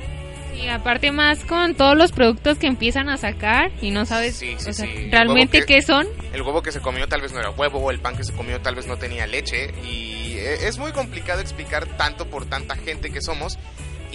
[0.55, 4.55] Y aparte más con todos los productos que empiezan a sacar y no sabes Sí,
[4.57, 5.09] sí, o sea, sí.
[5.11, 6.07] Realmente que- qué son.
[6.33, 8.33] el huevo que se comió tal vez no era huevo, o el pan que se
[8.33, 12.75] comió tal vez no tenía leche, y e- es muy complicado explicar tanto por tanta
[12.77, 13.57] gente que somos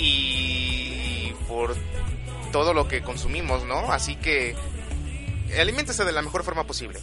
[0.01, 1.77] y por
[2.53, 3.93] todo lo que consumimos, ¿no?
[3.93, 4.55] Así que
[5.59, 6.99] aliméntese de la mejor forma posible.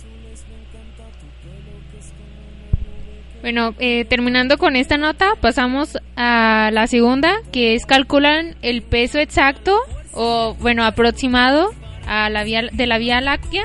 [3.42, 9.20] Bueno, eh, terminando con esta nota, pasamos a la segunda, que es calculan el peso
[9.20, 9.80] exacto
[10.12, 11.72] o, bueno, aproximado
[12.08, 13.64] a la vía, de la Vía Láctea.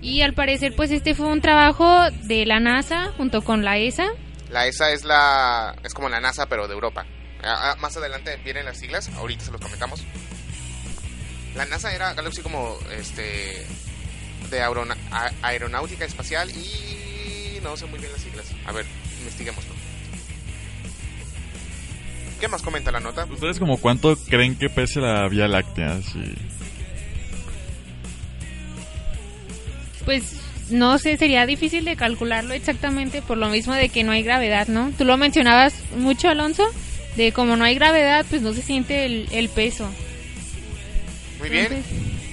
[0.00, 4.06] Y al parecer, pues este fue un trabajo de la NASA junto con la ESA.
[4.50, 7.06] La ESA es la es como la NASA pero de Europa.
[7.44, 10.02] Ah, ah, más adelante vienen las siglas, ahorita se los comentamos.
[11.56, 13.66] La NASA era algo así como este
[14.50, 18.46] de aerona- a- aeronáutica espacial y no sé muy bien las siglas.
[18.64, 18.86] A ver,
[19.20, 19.72] investiguémoslo.
[22.40, 23.24] ¿Qué más comenta la nota?
[23.26, 26.00] ¿Ustedes como cuánto creen que pese la Vía Láctea?
[26.02, 26.34] Sí.
[30.04, 34.22] Pues no sé, sería difícil de calcularlo exactamente por lo mismo de que no hay
[34.22, 34.90] gravedad, ¿no?
[34.98, 36.64] Tú lo mencionabas mucho, Alonso,
[37.16, 39.88] de como no hay gravedad, pues no se siente el, el peso.
[41.38, 41.84] Muy bien.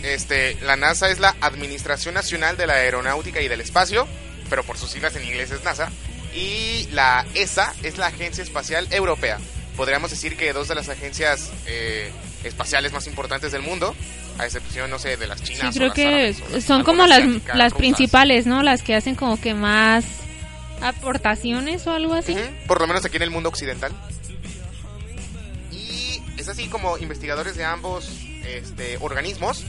[0.04, 4.08] Este, la NASA es la Administración Nacional de la Aeronáutica y del Espacio,
[4.50, 5.90] pero por sus siglas en inglés es NASA.
[6.34, 9.40] Y la ESA es la Agencia Espacial Europea.
[9.76, 12.12] Podríamos decir que dos de las agencias eh,
[12.44, 13.96] espaciales más importantes del mundo,
[14.38, 15.62] a excepción, no sé, de las chinas.
[15.62, 17.22] Sí, o creo las que árabes, o las- son como las,
[17.56, 18.62] las principales, ¿no?
[18.64, 20.06] Las que hacen como que más
[20.82, 22.36] aportaciones o algo así.
[22.68, 23.92] Por lo menos aquí en el mundo occidental.
[26.60, 28.12] Así como investigadores de ambos
[28.46, 29.64] este, organismos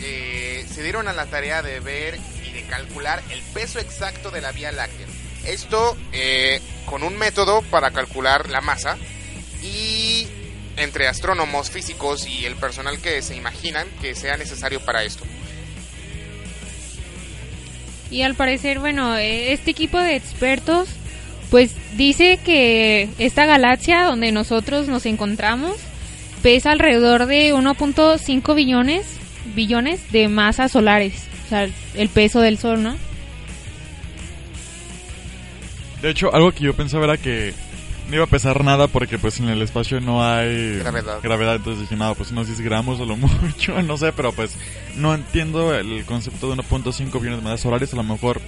[0.00, 4.40] eh, se dieron a la tarea de ver y de calcular el peso exacto de
[4.40, 5.08] la Vía Láctea.
[5.44, 8.96] Esto eh, con un método para calcular la masa
[9.60, 10.28] y
[10.76, 15.24] entre astrónomos, físicos y el personal que se imaginan que sea necesario para esto.
[18.08, 20.88] Y al parecer, bueno, eh, este equipo de expertos
[21.50, 25.76] pues dice que esta galaxia donde nosotros nos encontramos
[26.42, 29.06] pesa alrededor de 1.5 billones
[29.54, 32.96] billones de masas solares, o sea, el peso del sol, ¿no?
[36.02, 37.54] De hecho, algo que yo pensaba era que
[38.08, 41.56] no iba a pesar nada porque pues en el espacio no hay Gravedad.
[41.56, 44.56] entonces dije, no, pues unos 10 gramos o lo mucho, no sé, pero pues
[44.96, 48.40] no entiendo el concepto de 1.5 billones de masas solares, a lo mejor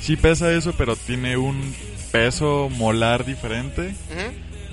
[0.00, 1.74] sí pesa eso, pero tiene un
[2.12, 3.94] peso molar diferente,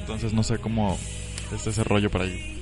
[0.01, 0.97] entonces no sé cómo
[1.55, 2.55] está ese rollo por ahí.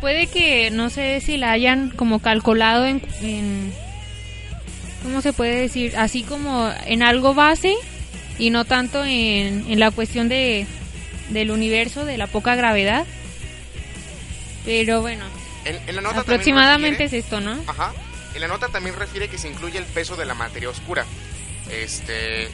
[0.00, 3.72] Puede que, no sé si la hayan como calculado en, en-
[5.02, 5.96] ¿cómo se puede decir?
[5.96, 7.74] Así como en algo base
[8.38, 10.66] y no tanto en, en la cuestión de,
[11.30, 13.04] del universo, de la poca gravedad.
[14.64, 15.24] Pero bueno,
[15.64, 17.58] En, en la nota también aproximadamente refiere- es esto, ¿no?
[17.66, 17.92] Ajá.
[18.34, 21.04] En la nota también refiere que se incluye el peso de la materia oscura.
[21.70, 22.48] Este.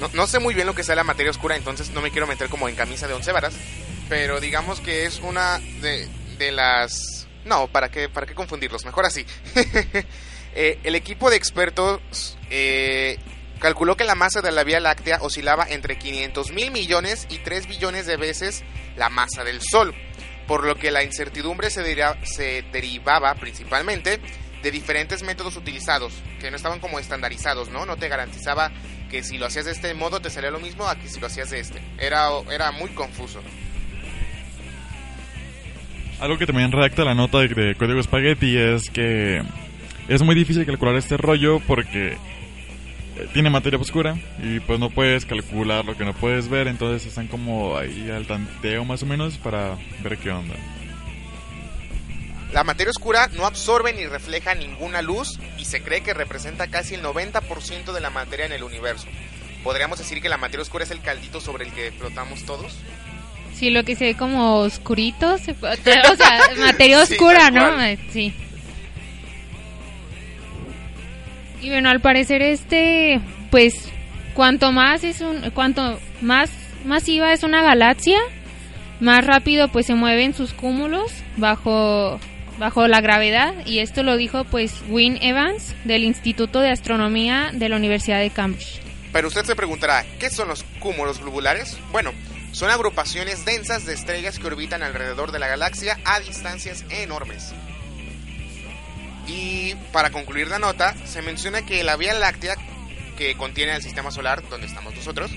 [0.00, 2.26] No, no sé muy bien lo que sea la materia oscura, entonces no me quiero
[2.26, 3.54] meter como en camisa de once varas.
[4.08, 7.26] Pero digamos que es una de, de las.
[7.44, 8.84] No, ¿para qué, ¿para qué confundirlos?
[8.84, 9.24] Mejor así.
[10.54, 13.16] Eh, el equipo de expertos eh,
[13.58, 17.68] calculó que la masa de la Vía Láctea oscilaba entre 500 mil millones y 3
[17.68, 18.62] billones de veces
[18.96, 19.94] la masa del Sol
[20.46, 24.20] por lo que la incertidumbre se, deriva- se derivaba principalmente
[24.62, 27.86] de diferentes métodos utilizados, que no estaban como estandarizados, ¿no?
[27.86, 28.70] No te garantizaba
[29.12, 31.26] que si lo hacías de este modo te salía lo mismo a que si lo
[31.26, 31.80] hacías de este.
[31.98, 33.40] Era, era muy confuso.
[36.18, 39.42] Algo que también redacta la nota de, de Código Spaghetti es que
[40.08, 42.12] es muy difícil calcular este rollo porque
[43.16, 47.06] eh, tiene materia oscura y pues no puedes calcular lo que no puedes ver, entonces
[47.06, 50.54] están como ahí al tanteo más o menos para ver qué onda.
[52.52, 56.94] La materia oscura no absorbe ni refleja ninguna luz y se cree que representa casi
[56.94, 59.06] el 90% de la materia en el universo.
[59.64, 62.76] ¿Podríamos decir que la materia oscura es el caldito sobre el que flotamos todos?
[63.54, 65.74] Sí, lo que se ve como oscurito, se puede-
[66.12, 67.80] o sea, materia oscura, ¿no?
[67.82, 68.34] Eh, Sí.
[71.62, 73.88] Y bueno, al parecer este, pues,
[74.34, 76.50] cuanto más es un, cuanto más
[76.84, 78.18] masiva es una galaxia,
[78.98, 82.18] más rápido pues se mueven sus cúmulos bajo
[82.58, 87.68] bajo la gravedad y esto lo dijo pues Wynne Evans del Instituto de Astronomía de
[87.68, 88.80] la Universidad de Cambridge.
[89.12, 91.78] Pero usted se preguntará, ¿qué son los cúmulos globulares?
[91.92, 92.12] Bueno,
[92.52, 97.52] son agrupaciones densas de estrellas que orbitan alrededor de la galaxia a distancias enormes.
[99.26, 102.56] Y para concluir la nota, se menciona que la Vía Láctea,
[103.16, 105.30] que contiene el sistema solar, donde estamos nosotros,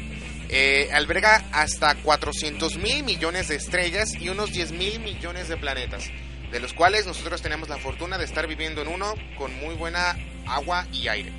[0.49, 6.11] eh, alberga hasta 400 mil millones de estrellas y unos 10 mil millones de planetas,
[6.55, 10.15] de los cuales nosotros tenemos la fortuna de estar viviendo en uno con muy buena
[10.47, 11.29] agua y aire.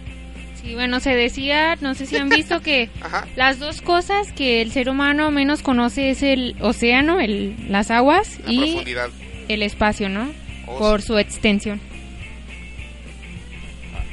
[0.60, 2.90] Sí, bueno, se decía, no sé si han visto que.
[3.34, 8.38] Las dos cosas que el ser humano menos conoce es el océano, el, las aguas
[8.44, 9.08] La y profundidad.
[9.48, 10.30] el espacio, ¿no?
[10.66, 11.06] Oh, Por sí.
[11.06, 11.80] su extensión.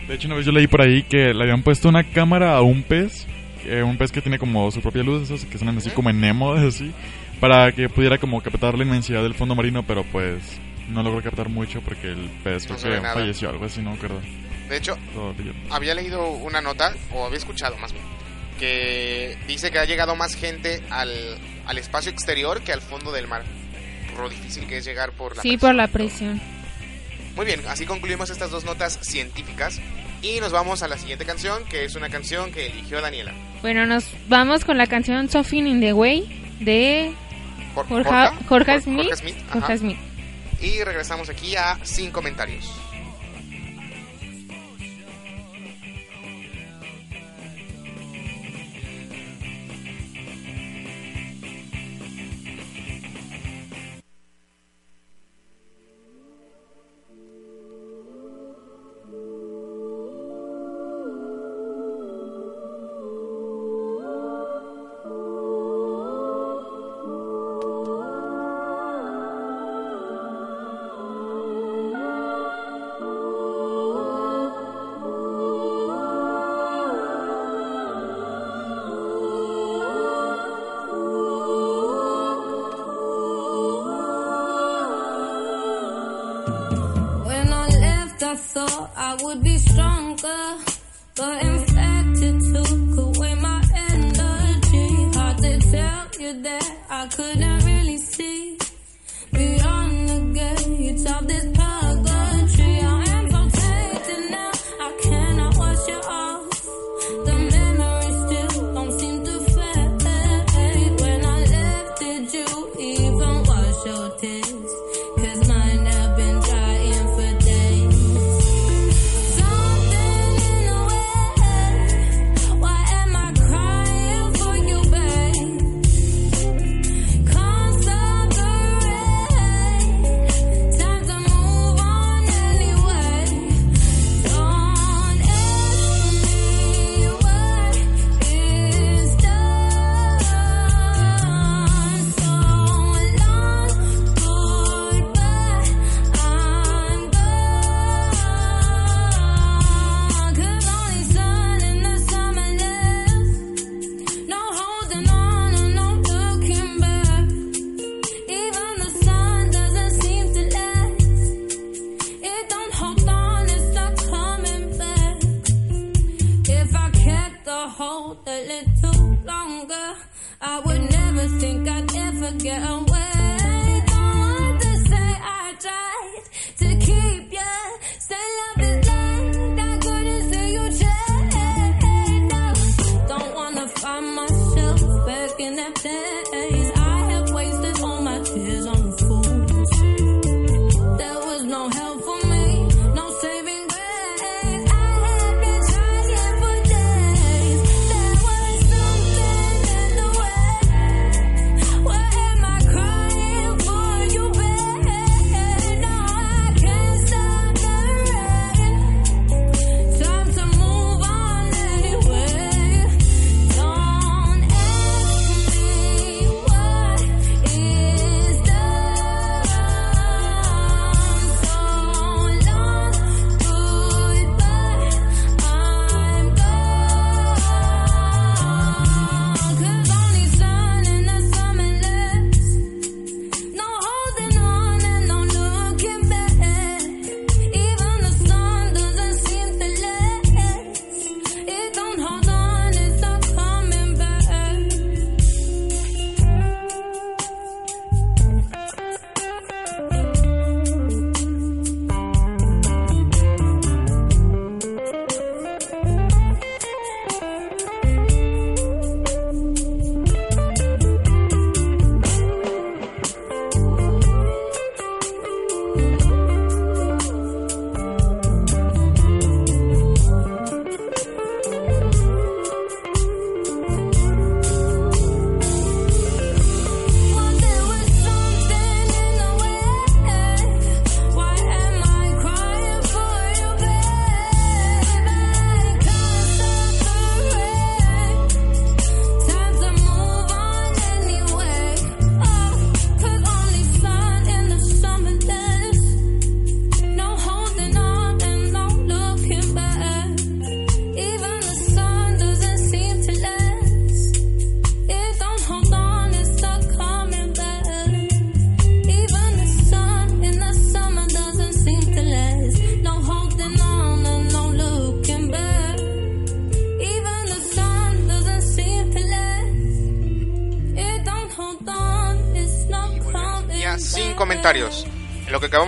[0.07, 2.61] De hecho, una vez yo leí por ahí que le habían puesto una cámara a
[2.61, 3.27] un pez,
[3.65, 6.21] eh, un pez que tiene como su propia luz, esos que suenan así como en
[6.21, 6.91] Nemo, así,
[7.41, 10.41] para que pudiera como captar la inmensidad del fondo marino, pero pues
[10.89, 14.21] no logró captar mucho porque el pez No que falleció, algo así, no me acuerdo.
[14.69, 14.97] De hecho,
[15.69, 18.03] había leído una nota, o había escuchado más bien,
[18.59, 23.27] que dice que ha llegado más gente al, al espacio exterior que al fondo del
[23.27, 23.43] mar.
[24.15, 25.59] Por lo difícil que es llegar por la Sí, presión.
[25.59, 26.41] por la presión.
[27.35, 29.81] Muy bien, así concluimos estas dos notas científicas.
[30.21, 33.33] Y nos vamos a la siguiente canción, que es una canción que eligió Daniela.
[33.61, 37.11] Bueno, nos vamos con la canción Something in the Way de
[37.75, 38.97] Jor- Jorge, Jorge- Jorge Jor- Smith.
[39.07, 39.59] Jorge Smith, ajá.
[39.59, 39.97] Jorge Smith.
[40.63, 42.82] Y regresamos aquí a Sin Comentarios.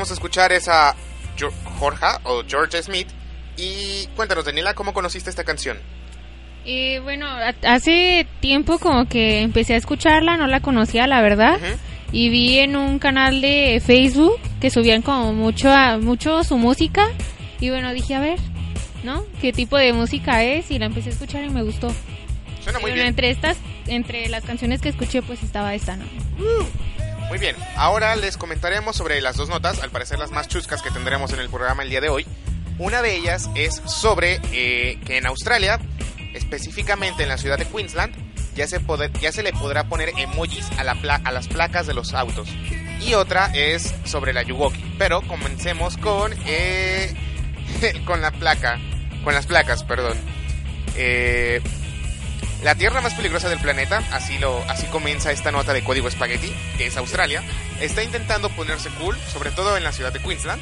[0.06, 0.96] vamos a escuchar es a
[1.80, 3.08] Jorja o George Smith.
[3.58, 5.80] Y cuéntanos, Daniela, ¿cómo conociste esta canción?
[6.64, 7.26] Eh, bueno,
[7.64, 11.58] hace tiempo como que empecé a escucharla, no la conocía, la verdad.
[11.60, 11.78] Uh -huh.
[12.12, 15.70] Y vi en un canal de Facebook que subían como mucho,
[16.02, 17.08] mucho su música.
[17.60, 18.38] Y bueno, dije, a ver,
[19.04, 19.24] ¿no?
[19.42, 20.70] ¿Qué tipo de música es?
[20.70, 21.88] Y la empecé a escuchar y me gustó.
[22.62, 23.08] Suena muy bueno, bien.
[23.08, 26.06] Entre estas, entre las canciones que escuché, pues estaba esta, ¿no?
[26.38, 26.95] Uh.
[27.30, 30.92] Muy bien, ahora les comentaremos sobre las dos notas, al parecer las más chuscas que
[30.92, 32.26] tendremos en el programa el día de hoy.
[32.78, 35.80] Una de ellas es sobre eh, que en Australia,
[36.34, 38.14] específicamente en la ciudad de Queensland,
[38.56, 38.80] ya se,
[39.22, 42.48] ya se le podrá poner emojis a, la pla a las placas de los autos.
[43.02, 44.96] Y otra es sobre la Yugoki.
[44.98, 47.14] Pero comencemos con, eh,
[48.06, 48.80] con la placa,
[49.24, 50.18] con las placas, perdón.
[50.96, 51.62] Eh,
[52.66, 56.52] la tierra más peligrosa del planeta, así, lo, así comienza esta nota de código espagueti,
[56.80, 57.44] que es Australia,
[57.80, 60.60] está intentando ponerse cool, sobre todo en la ciudad de Queensland,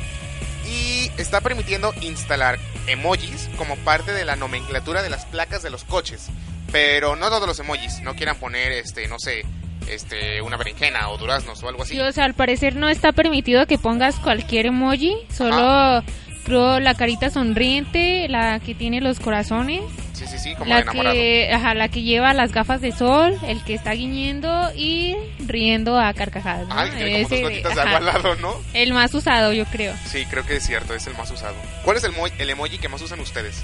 [0.69, 5.85] y está permitiendo instalar emojis como parte de la nomenclatura de las placas de los
[5.85, 6.27] coches.
[6.73, 9.45] Pero no todos los emojis, no quieran poner, este, no sé,
[9.89, 11.93] este, una berenjena o duraznos o algo así.
[11.93, 16.03] Sí, o sea, al parecer no está permitido que pongas cualquier emoji, solo ah.
[16.43, 19.83] creo la carita sonriente, la que tiene los corazones.
[20.25, 21.13] Sí, sí, sí, como la enamorado.
[21.15, 25.15] que, ajá, la que lleva las gafas de sol, el que está guiñendo y
[25.45, 26.67] riendo a carcajadas.
[26.67, 26.73] ¿no?
[26.77, 28.55] Ah, el que tiene como dos Ese, gotitas de agua al lado, ¿no?
[28.73, 29.93] El más usado, yo creo.
[30.05, 31.55] Sí, creo que es cierto, es el más usado.
[31.83, 33.63] ¿Cuál es el, el emoji que más usan ustedes?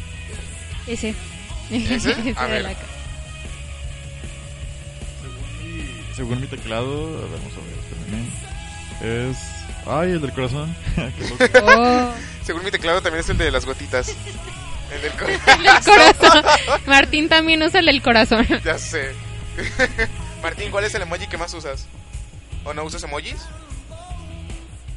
[0.88, 1.14] Ese.
[1.72, 2.12] ¿Ese?
[2.12, 2.64] Ese A ver.
[2.64, 2.80] la ca-
[6.16, 7.80] Según mi teclado, vamos a ver,
[9.00, 9.32] espérenme.
[9.32, 9.38] Es.
[9.86, 10.76] Ay, el del corazón.
[11.64, 12.12] Oh,
[12.44, 14.14] Según mi teclado también es el de las gotitas.
[14.92, 16.44] El del el corazón.
[16.88, 18.46] Martín también usa el del corazón.
[18.64, 19.12] Ya sé.
[20.44, 21.86] Martín, ¿cuál es el emoji que más usas?
[22.64, 23.36] ¿O no usas emojis?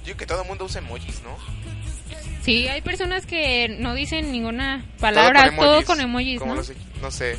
[0.04, 1.36] Yo que todo el mundo usa emojis, ¿no?
[2.44, 6.58] Sí, hay personas que no dicen ninguna palabra, todo con emojis, Como ¿no?
[6.60, 7.36] los- no sé.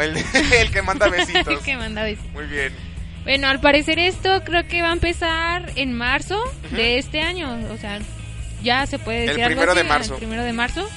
[0.00, 1.62] El, el que manda besitos.
[1.62, 2.24] que manda besos.
[2.32, 2.72] Muy bien.
[3.24, 7.76] Bueno, al parecer esto creo que va a empezar en marzo de este año, o
[7.76, 8.00] sea,
[8.62, 10.12] ya se puede El decir algo primero de marzo.
[10.14, 10.88] El primero de marzo.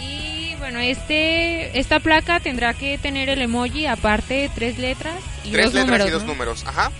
[0.00, 5.14] Y bueno, este esta placa tendrá que tener el emoji aparte de tres letras
[5.44, 6.08] y Tres dos letras números.
[6.08, 6.28] y dos ¿no?
[6.28, 6.64] números.
[6.66, 6.90] Ajá.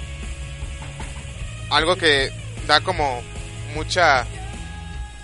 [1.71, 2.31] Algo que
[2.67, 3.23] da como
[3.75, 4.27] mucha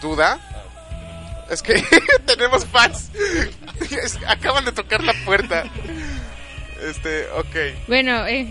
[0.01, 0.39] duda.
[1.51, 1.83] Es que
[2.27, 3.11] tenemos fans.
[4.27, 5.64] Acaban de tocar la puerta.
[6.89, 7.87] Este, ok.
[7.89, 8.47] Bueno, eh,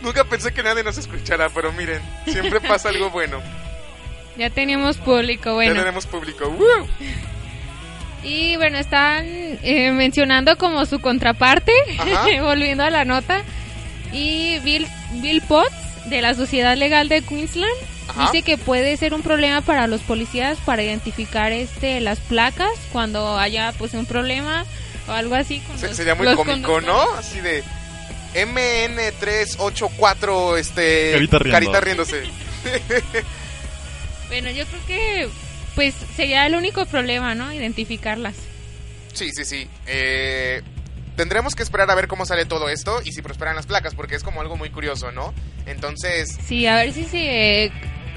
[0.00, 3.40] Nunca pensé que nadie nos escuchara, pero miren, siempre pasa algo bueno.
[4.36, 5.74] Ya tenemos público, Ya bueno.
[5.80, 6.48] tenemos público.
[6.48, 6.86] ¡Woo!
[8.24, 11.72] Y bueno, están eh, mencionando como su contraparte,
[12.40, 13.42] volviendo a la nota.
[14.12, 15.74] Y Bill, Bill Potts,
[16.08, 17.72] de la Sociedad Legal de Queensland,
[18.06, 18.30] Ajá.
[18.30, 23.36] dice que puede ser un problema para los policías para identificar este las placas cuando
[23.38, 24.64] haya pues un problema
[25.08, 25.58] o algo así.
[25.58, 27.02] con Se- los- sería muy los cómico, ¿no?
[27.18, 27.64] Así de
[28.34, 31.10] MN384, este...
[31.12, 31.56] Carita riendo.
[31.56, 32.22] Carita riéndose.
[34.32, 35.28] Bueno, yo creo que
[35.74, 37.52] pues sería el único problema, ¿no?
[37.52, 38.34] Identificarlas.
[39.12, 39.68] Sí, sí, sí.
[39.86, 40.62] Eh,
[41.16, 44.14] tendremos que esperar a ver cómo sale todo esto y si prosperan las placas, porque
[44.14, 45.34] es como algo muy curioso, ¿no?
[45.66, 47.70] Entonces, Sí, a ver si se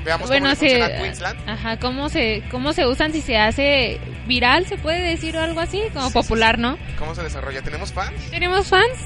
[0.05, 1.49] veamos bueno, cómo se, Queensland.
[1.49, 5.59] ajá, cómo se, cómo se usan si se hace viral, se puede decir o algo
[5.59, 6.77] así, como Sí, popular, ¿no?
[6.97, 7.61] ¿Cómo se desarrolla?
[7.61, 8.13] ¿Tenemos fans?
[8.31, 8.97] ¿Tenemos fans?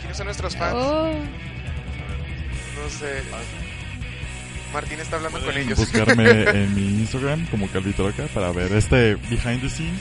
[0.00, 0.74] ¿Quiénes son nuestros fans?
[0.76, 3.22] Oh, No sé.
[4.72, 5.78] Martín está hablando con ellos.
[5.78, 10.00] buscarme en mi Instagram como Calvitroca para ver este behind the scenes.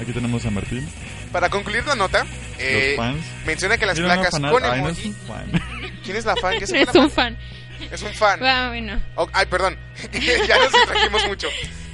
[0.00, 0.88] Aquí tenemos a Martín,
[1.30, 2.24] Para concluir la nota,
[2.58, 3.24] eh, los fans.
[3.44, 5.08] menciona que las Mira, una placas fanal- con Ay, no es emoji...
[5.08, 5.62] un fan.
[6.04, 6.52] ¿Quién es la fan?
[6.54, 7.36] ¿Qué no es es una un fan?
[7.36, 7.88] fan.
[7.92, 8.40] Es un fan.
[8.40, 9.02] Bueno.
[9.16, 9.76] Oh, ay, perdón.
[10.12, 11.48] ya nos distrajimos mucho.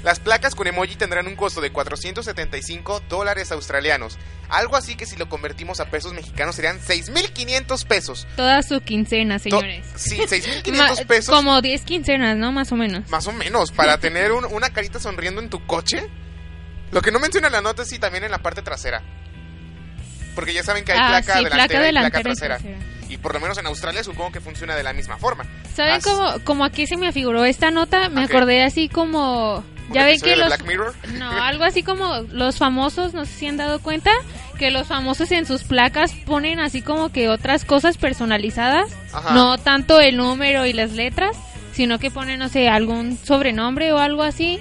[0.07, 4.21] Las placas con emoji tendrán un costo de 475 dólares australianos.
[4.49, 8.25] Algo así que si lo convertimos a pesos mexicanos serían 6.500 pesos.
[8.37, 9.85] Toda su quincena, To- señores.
[9.97, 10.17] Sí,
[10.73, 11.35] Ma- 6.500 pesos.
[11.35, 12.53] Como 10 quincenas, ¿no?
[12.53, 13.11] Más o menos.
[13.11, 16.09] Más o menos, para tener un- una carita sonriendo en tu coche.
[16.93, 19.03] Lo que no menciona la nota es si también en la parte trasera.
[20.37, 22.59] Porque ya saben que hay ah, placa, sí, delantera placa y placa y trasera.
[23.09, 25.45] Y por lo menos en Australia supongo que funciona de la misma forma.
[25.75, 28.09] ¿Saben As- cómo, como aquí se me afiguró esta nota?
[28.09, 29.65] Me acordé así como...
[29.89, 30.47] ¿Un Ya ven que los...
[30.49, 30.95] Black Mirror?
[31.19, 34.11] No, algo así como los famosos, no sé si han dado cuenta,
[34.59, 39.35] que los famosos en sus placas ponen así como que otras cosas personalizadas, Ajá.
[39.35, 41.37] no tanto el número y las letras,
[41.73, 44.61] sino que ponen, no sé, algún sobrenombre o algo así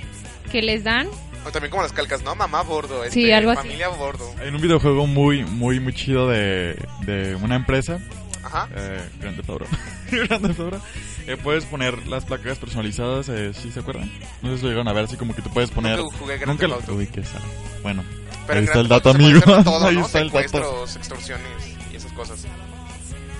[0.51, 1.07] que les dan.
[1.45, 2.35] O también como las calcas, ¿no?
[2.35, 3.03] Mamá bordo.
[3.03, 3.61] Este, Sí, algo así.
[3.61, 4.33] Familia bordo.
[4.41, 7.99] Hay un videojuego muy, muy, muy chido de, de una empresa,
[8.43, 8.67] Ajá.
[8.75, 9.49] eh, Grand Theft
[11.27, 14.11] Eh, puedes poner las placas personalizadas, eh, ¿sí se acuerdan?
[14.41, 15.97] No sé si lo llegaron a ver, así como que tú puedes poner...
[15.97, 16.89] Nunca jugué Grand Nunca Theft.
[16.89, 17.45] Auto.
[17.81, 18.03] Bueno,
[18.45, 19.41] Pero ahí está el dato, amigo.
[19.41, 20.05] todo, ahí ¿no?
[20.05, 20.39] está el dato.
[20.41, 21.47] Secuestros, extorsiones
[21.91, 22.45] y esas cosas.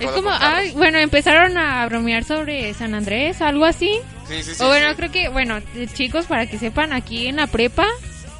[0.00, 0.58] Es Todo como, con carros.
[0.58, 3.90] ay, bueno, empezaron a bromear sobre San Andrés, algo así.
[4.28, 4.62] Sí, sí, sí.
[4.62, 4.94] o bueno, sí.
[4.96, 5.60] creo que, bueno,
[5.94, 7.86] chicos, para que sepan, aquí en la prepa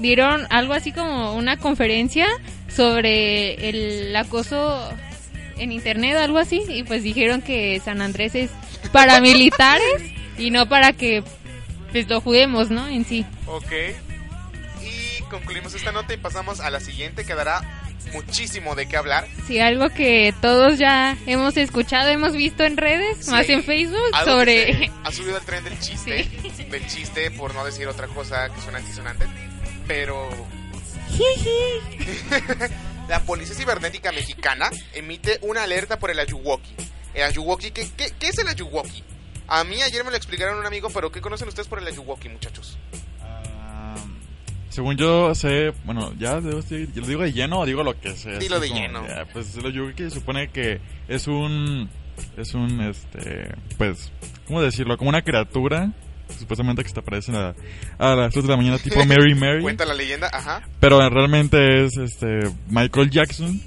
[0.01, 2.27] dieron algo así como una conferencia
[2.69, 4.91] sobre el acoso
[5.59, 8.51] en internet, algo así, y pues dijeron que San Andrés es
[8.93, 10.03] para militares
[10.39, 11.23] y no para que
[11.93, 12.87] pues lo juguemos, ¿no?
[12.89, 13.25] En sí.
[13.47, 13.73] Ok.
[14.83, 17.63] Y concluimos esta nota y pasamos a la siguiente que dará
[18.13, 19.27] muchísimo de qué hablar.
[19.47, 23.31] Sí, algo que todos ya hemos escuchado, hemos visto en redes, Sí.
[23.31, 24.91] más en Facebook, sobre...
[25.05, 26.29] ha subido al tren del chiste.
[26.71, 29.27] Del chiste, por no decir otra cosa que suena antisonante.
[29.89, 30.29] Pero.
[33.09, 36.75] la Policía Cibernética Mexicana emite una alerta por el Ayuwoki.
[37.15, 39.03] El Ayuwoki, ¿qué, qué, qué es el Ayuwoki?
[39.49, 42.29] A mí ayer me lo explicaron un amigo, pero ¿qué conocen ustedes por el Ayuwoki,
[42.29, 42.77] muchachos?
[43.23, 43.95] Ah,
[44.71, 47.99] según yo sé, bueno, ya debo decir- ¿yo lo digo de lleno o digo lo
[47.99, 48.39] que sé.
[48.39, 49.07] Dilo de como, lleno.
[49.07, 51.89] ya, pues yo que supone que es un,
[52.37, 54.11] es un, este, pues,
[54.49, 54.99] ¿cómo decirlo?
[54.99, 55.93] Como una criatura,
[56.39, 57.55] supuestamente que se te aparece a,
[57.99, 59.63] a las 3 de la mañana tipo Mary Mary.
[59.63, 60.63] Cuenta la leyenda, ajá.
[60.81, 63.61] Pero realmente es este Michael Jackson.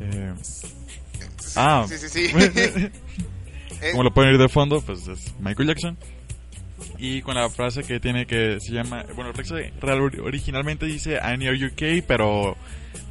[0.00, 0.34] Eh,
[1.56, 2.90] ah, Sí, sí, sí.
[3.82, 5.98] Eh, como lo pueden ir de fondo, pues es Michael Jackson.
[6.98, 9.32] Y con la frase que tiene que se llama, bueno,
[10.22, 12.56] originalmente dice I near UK, pero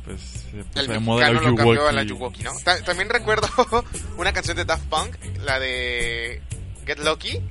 [0.06, 2.02] pues se puso el el lo cambió a la.
[2.02, 2.52] Ayuwoki, ¿no?
[2.64, 3.48] Ta- también recuerdo
[4.18, 6.42] una canción de Daft Punk, la de
[6.86, 7.42] Get Lucky,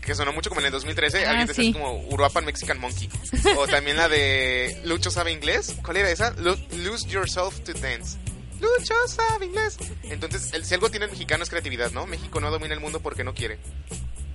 [0.00, 1.24] que sonó mucho como en el 2013.
[1.26, 1.72] Ah, Alguien decía sí.
[1.72, 3.08] como Uruapan Mexican Monkey.
[3.56, 5.74] O también la de Lucho sabe inglés.
[5.82, 6.30] ¿Cuál era esa?
[6.32, 8.18] Lo- Lose Yourself to Dance.
[8.60, 9.76] Lucho sabe inglés.
[10.04, 12.06] Entonces, el, si algo tiene el mexicano es creatividad, ¿no?
[12.06, 13.58] México no domina el mundo porque no quiere.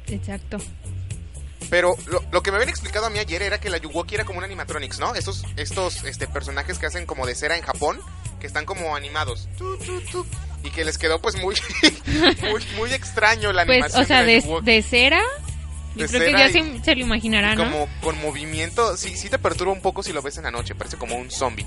[0.07, 0.57] Exacto.
[1.69, 4.25] Pero lo, lo que me habían explicado a mí ayer era que la Yuwoki era
[4.25, 5.13] como un animatronics, ¿no?
[5.13, 7.99] Estos, estos este, personajes que hacen como de cera en Japón,
[8.39, 9.47] que están como animados.
[9.57, 10.25] Tu, tu, tu,
[10.63, 11.55] y que les quedó pues muy,
[12.51, 15.21] muy, muy extraño la Pues, animación o sea, de, de, de cera.
[15.95, 17.63] Yo creo que ya y- se, se lo imaginará, ¿no?
[17.63, 20.75] Como con movimiento, sí, sí te perturba un poco si lo ves en la noche,
[20.75, 21.65] parece como un zombie.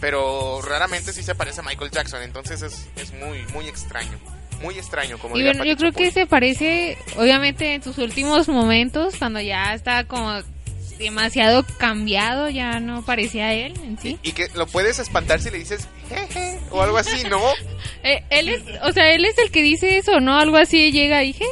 [0.00, 4.18] Pero raramente sí se parece a Michael Jackson, entonces es, es muy, muy extraño.
[4.62, 9.14] Muy extraño, como Y bueno, yo creo que se parece, obviamente, en sus últimos momentos,
[9.16, 10.40] cuando ya está como
[10.98, 14.18] demasiado cambiado, ya no parecía él en sí.
[14.22, 17.40] Y que lo puedes espantar si le dices jeje o algo así, ¿no?
[18.04, 20.36] Eh, él es, o sea, él es el que dice eso, ¿no?
[20.38, 21.50] Algo así llega y jeje.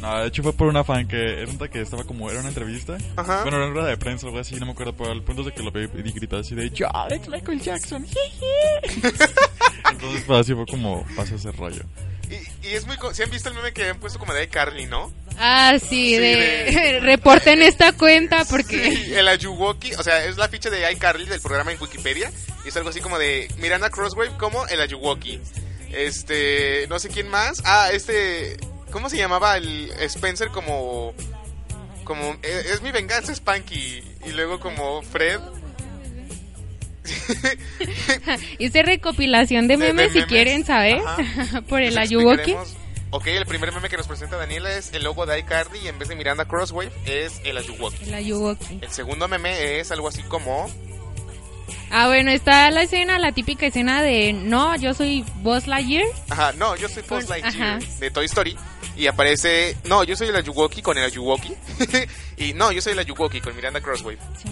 [0.00, 2.98] No, de hecho fue por una fan que resulta que estaba como, era una entrevista.
[3.16, 3.42] Ajá.
[3.42, 5.40] Bueno, era una rueda de prensa o algo así, no me acuerdo, pero el punto
[5.40, 8.06] es de que lo vi y gritó así de, yo, it's Michael Jackson,
[9.90, 11.82] Entonces, pues así fue como pasó ese rollo.
[12.28, 12.96] Y, y es muy...
[12.96, 15.12] co- ¿Sí han visto el meme que han puesto como de Carly, no?
[15.38, 16.36] Ah, sí, Sí, de,
[16.72, 18.90] de- reporten esta cuenta porque...
[18.96, 22.30] Sí, el Ayuwoki, o sea, es la ficha de iCarly del programa en Wikipedia.
[22.64, 25.40] Y es algo así como de Miranda Crosswave como el Ayuwoki.
[25.92, 27.62] Este, no sé quién más.
[27.64, 28.56] Ah, este,
[28.90, 31.14] ¿cómo se llamaba el Spencer como...
[32.04, 34.02] Como, eh, es mi venganza Spanky.
[34.26, 35.40] Y luego como Fred.
[38.58, 41.00] Hice recopilación de De- de memes, si quieren saber
[41.68, 42.54] por el Ayuwoki.
[43.10, 45.98] Ok, el primer meme que nos presenta Daniela es el logo de iCarly y en
[45.98, 48.04] vez de Miranda Crosswave es el Ayuwoki.
[48.04, 48.78] El Ayuwoki.
[48.82, 50.68] El segundo meme es algo así como...
[51.90, 56.04] Ah, bueno, está la escena, la típica escena de no, yo soy Buzz Lightyear.
[56.28, 57.86] Ajá, no, yo soy Buzz Con- Lightyear ajá.
[58.00, 58.56] de Toy Story.
[58.96, 61.52] Y aparece, no, yo soy el Ayuwoki con el Ayuwoki.
[62.38, 64.18] y no, yo soy el Ayuwoki con Miranda Crosswave.
[64.42, 64.48] Sí.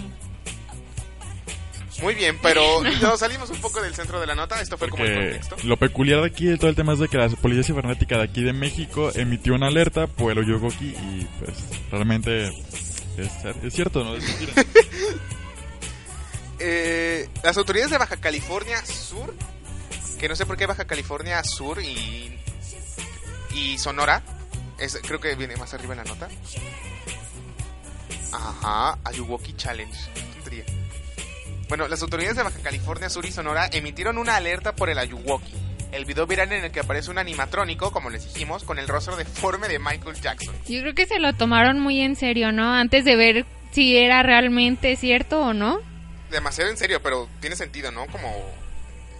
[2.01, 2.61] Muy bien, pero
[3.01, 4.59] nos salimos un poco del centro de la nota.
[4.61, 5.55] Esto fue como el Porque contexto.
[5.67, 8.23] lo peculiar de aquí de todo el tema es de que la policía cibernética de
[8.25, 11.57] aquí de México emitió una alerta por el Oyugoki y pues
[11.91, 12.47] realmente
[13.17, 13.31] es,
[13.63, 14.15] es cierto, ¿no?
[14.15, 14.53] Es mentira.
[16.59, 19.35] Eh, las autoridades de Baja California Sur,
[20.19, 22.39] que no sé por qué Baja California Sur y,
[23.53, 24.23] y Sonora,
[25.03, 26.29] creo que viene más arriba en la nota.
[28.31, 29.97] Ajá, Ayuwoki Challenge.
[31.67, 35.51] Bueno, las autoridades de Baja California Sur y Sonora emitieron una alerta por el Ayuwoki.
[35.91, 39.15] El video viral en el que aparece un animatrónico, como les dijimos, con el rostro
[39.15, 40.53] deforme de Michael Jackson.
[40.67, 42.73] Yo creo que se lo tomaron muy en serio, ¿no?
[42.73, 45.79] Antes de ver si era realmente cierto o no.
[46.31, 48.07] Demasiado en serio, pero tiene sentido, ¿no?
[48.07, 48.33] Como,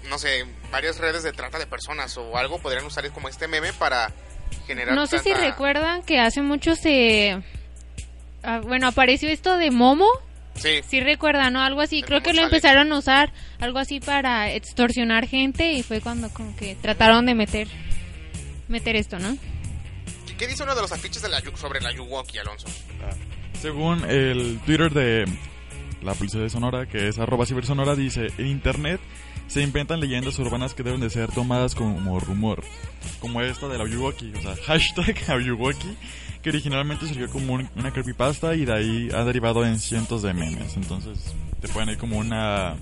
[0.10, 3.74] no sé, varias redes de trata de personas o algo podrían usar como este meme
[3.74, 4.12] para
[4.68, 4.96] generar.
[4.96, 7.42] No sé si recuerdan que hace mucho se...
[8.44, 10.08] ah, bueno, apareció esto de Momo.
[10.56, 11.62] Sí, Sí recuerdan, ¿no?
[11.62, 12.02] Algo así.
[12.02, 16.30] Creo Momo que lo empezaron a usar algo así para extorsionar gente y fue cuando
[16.30, 17.68] como que trataron de meter
[18.68, 19.38] meter esto, ¿no?
[20.38, 22.68] ¿Qué dice uno de los afiches de la, sobre la Yuwoki, Alonso?
[23.62, 25.26] Según el Twitter de
[26.06, 29.02] la policía de Sonora, que es arroba cibersonora, dice, en internet
[29.48, 32.64] se inventan leyendas urbanas que deben de ser tomadas como rumor,
[33.20, 35.98] como esta de la Oyuwoki, o sea, hashtag Oyuwoki,
[36.42, 40.34] que originalmente surgió como un- una creepypasta y de ahí ha derivado en cientos de
[40.34, 42.76] memes, entonces te ponen ahí como una...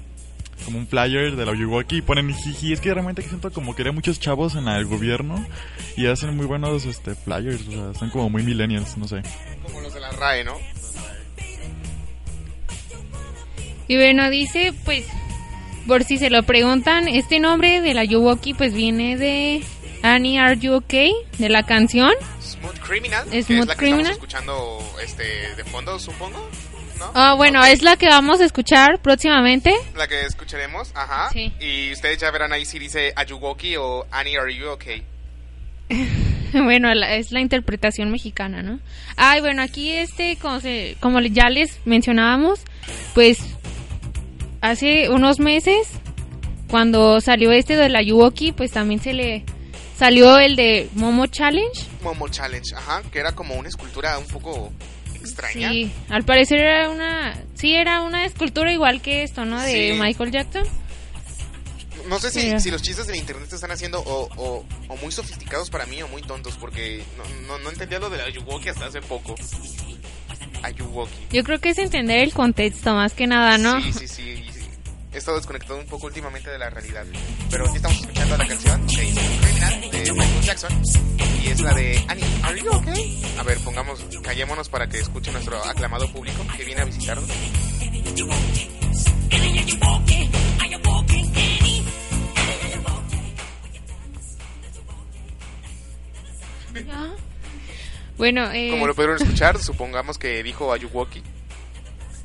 [0.66, 2.72] Como un flyer de la Oyuwoki y ponen jiji.
[2.72, 5.44] Es que realmente siento como que hay muchos chavos en el gobierno
[5.98, 7.68] y hacen muy buenos este, flyers.
[7.68, 9.24] O sea, están como muy millennials, no sé.
[9.64, 10.54] Como los de la RAE, ¿no?
[13.88, 15.06] Y bueno, dice, pues,
[15.88, 19.62] por si se lo preguntan, este nombre de la Yuwoki pues viene de
[20.02, 22.12] Annie Are You Okay, de la canción.
[22.42, 24.12] Smooth Criminal, que Smooth es la que Criminal.
[24.12, 25.24] estamos escuchando este,
[25.56, 26.50] de fondo, supongo.
[27.00, 27.12] ¿no?
[27.16, 27.68] Ah, bueno, Ok.
[27.70, 29.74] es la que vamos a escuchar próximamente.
[29.96, 31.30] La que escucharemos, ajá.
[31.34, 31.52] Sí.
[31.60, 35.04] Y ustedes ya verán ahí si dice Ayuwoki o Annie, are you okay?
[36.54, 38.80] bueno, la- es la interpretación mexicana, ¿no?
[39.18, 42.62] Ay, bueno, aquí este, como, se- como ya les mencionábamos,
[43.14, 43.40] pues
[44.64, 45.88] hace unos meses,
[46.70, 49.44] cuando salió este de la Yuwoki, pues también se le
[49.98, 51.80] salió el de Momo Challenge.
[52.02, 54.72] Momo Challenge, ajá, que era como una escultura un poco
[55.20, 55.70] extraña.
[55.70, 59.62] Sí, al parecer era una, sí, era una escultura igual que esto, ¿no?
[59.62, 60.00] De Sí.
[60.00, 60.64] Michael Jackson.
[62.10, 65.70] No sé si, si los chistes del internet están haciendo o, o- o muy sofisticados
[65.70, 68.88] para mí o muy tontos, porque no, no, no entendía lo de la Ayuwoki hasta
[68.88, 69.36] hace poco.
[70.64, 71.12] Ayuwoki.
[71.32, 73.82] Yo creo que es entender el contexto más que nada, ¿no?
[73.82, 74.44] Sí, sí, sí.
[75.14, 77.06] He estado desconectado un poco últimamente de la realidad.
[77.52, 80.82] Pero aquí estamos escuchando la canción, ok, Criminal, de Michael Jackson.
[81.44, 83.22] Y es la de Annie, ¿Are you okay?
[83.38, 87.30] A ver, pongamos, callémonos para que escuche nuestro aclamado público que viene a visitarnos.
[96.88, 97.16] Ya.
[98.18, 101.22] Bueno, eh, Como lo pudieron escuchar, supongamos que dijo Ayuwoki.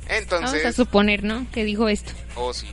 [0.09, 1.47] Vamos a Entonces, suponer, ¿no?
[1.51, 2.11] Que dijo esto.
[2.35, 2.67] oh sí.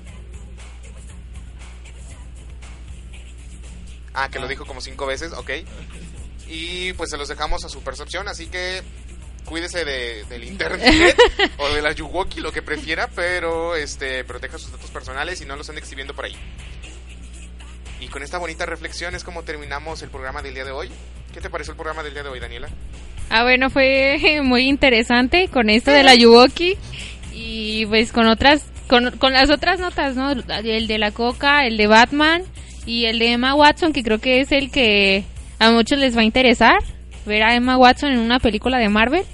[4.14, 5.50] Ah, que lo dijo como cinco veces, ok.
[6.48, 8.82] Y pues se los dejamos a su percepción, así que
[9.44, 11.16] cuídese de, del internet
[11.58, 15.54] o de la Yuwoki, lo que prefiera, pero este proteja sus datos personales y no
[15.56, 16.36] los ande exhibiendo por ahí.
[18.00, 20.90] Y con esta bonita reflexión es como terminamos el programa del día de hoy.
[21.34, 22.68] ¿Qué te pareció el programa del día de hoy, Daniela?
[23.28, 26.78] Ah, bueno, fue muy interesante con esto de la Yuwoki
[27.56, 30.32] y pues con otras, con, con las otras notas, ¿no?
[30.32, 32.42] El de la Coca, el de Batman
[32.84, 35.24] y el de Emma Watson, que creo que es el que
[35.58, 36.78] a muchos les va a interesar,
[37.24, 39.24] ver a Emma Watson en una película de Marvel.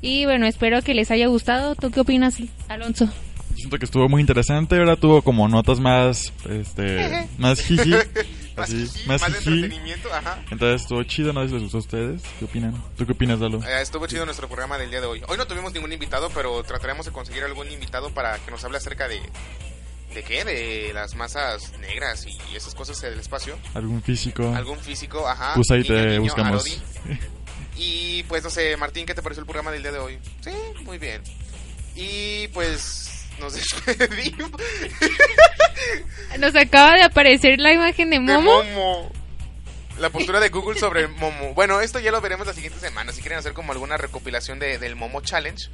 [0.00, 1.74] Y bueno, espero que les haya gustado.
[1.74, 2.38] ¿Tú qué opinas,
[2.68, 3.08] Alonso?
[3.54, 7.92] Siento que estuvo muy interesante, ahora tuvo como notas más, este, más jiji,
[8.56, 10.42] Más, así, más más entretenimiento, ajá.
[10.50, 12.22] Entonces estuvo chido, no sé si les gustó a ustedes.
[12.38, 12.82] ¿Qué opinan?
[12.96, 13.62] ¿Tú qué opinas, Dalo?
[13.64, 15.22] Eh, estuvo chido nuestro programa del día de hoy.
[15.28, 18.78] Hoy no tuvimos ningún invitado, pero trataremos de conseguir algún invitado para que nos hable
[18.78, 19.20] acerca de...
[20.14, 20.44] ¿De qué?
[20.44, 23.58] De las masas negras y esas cosas del espacio.
[23.74, 24.54] ¿Algún físico?
[24.54, 25.54] Algún físico, ajá.
[25.54, 26.64] Pues ahí te buscamos.
[27.76, 30.18] Y pues no sé, Martín, ¿qué te pareció el programa del día de hoy?
[30.40, 30.52] Sí,
[30.84, 31.20] muy bien.
[31.96, 33.54] Y pues nos
[33.86, 34.50] despedimos.
[36.38, 38.62] Nos acaba de aparecer la imagen de de Momo.
[38.62, 39.12] Momo.
[39.98, 41.54] La postura de Google sobre Momo.
[41.54, 43.12] Bueno, esto ya lo veremos la siguiente semana.
[43.12, 45.68] Si quieren hacer como alguna recopilación de, del Momo Challenge.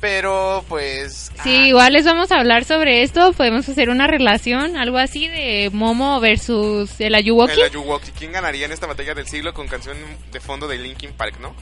[0.00, 1.30] Pero pues.
[1.44, 3.32] Sí, ah, igual les vamos a hablar sobre esto.
[3.32, 7.52] Podemos hacer una relación, algo así de Momo versus el Ayuwoki.
[7.52, 8.10] El Ayuwoki.
[8.10, 9.96] ¿Quién ganaría en esta batalla del siglo con canción
[10.32, 11.54] de fondo de Linkin Park, no?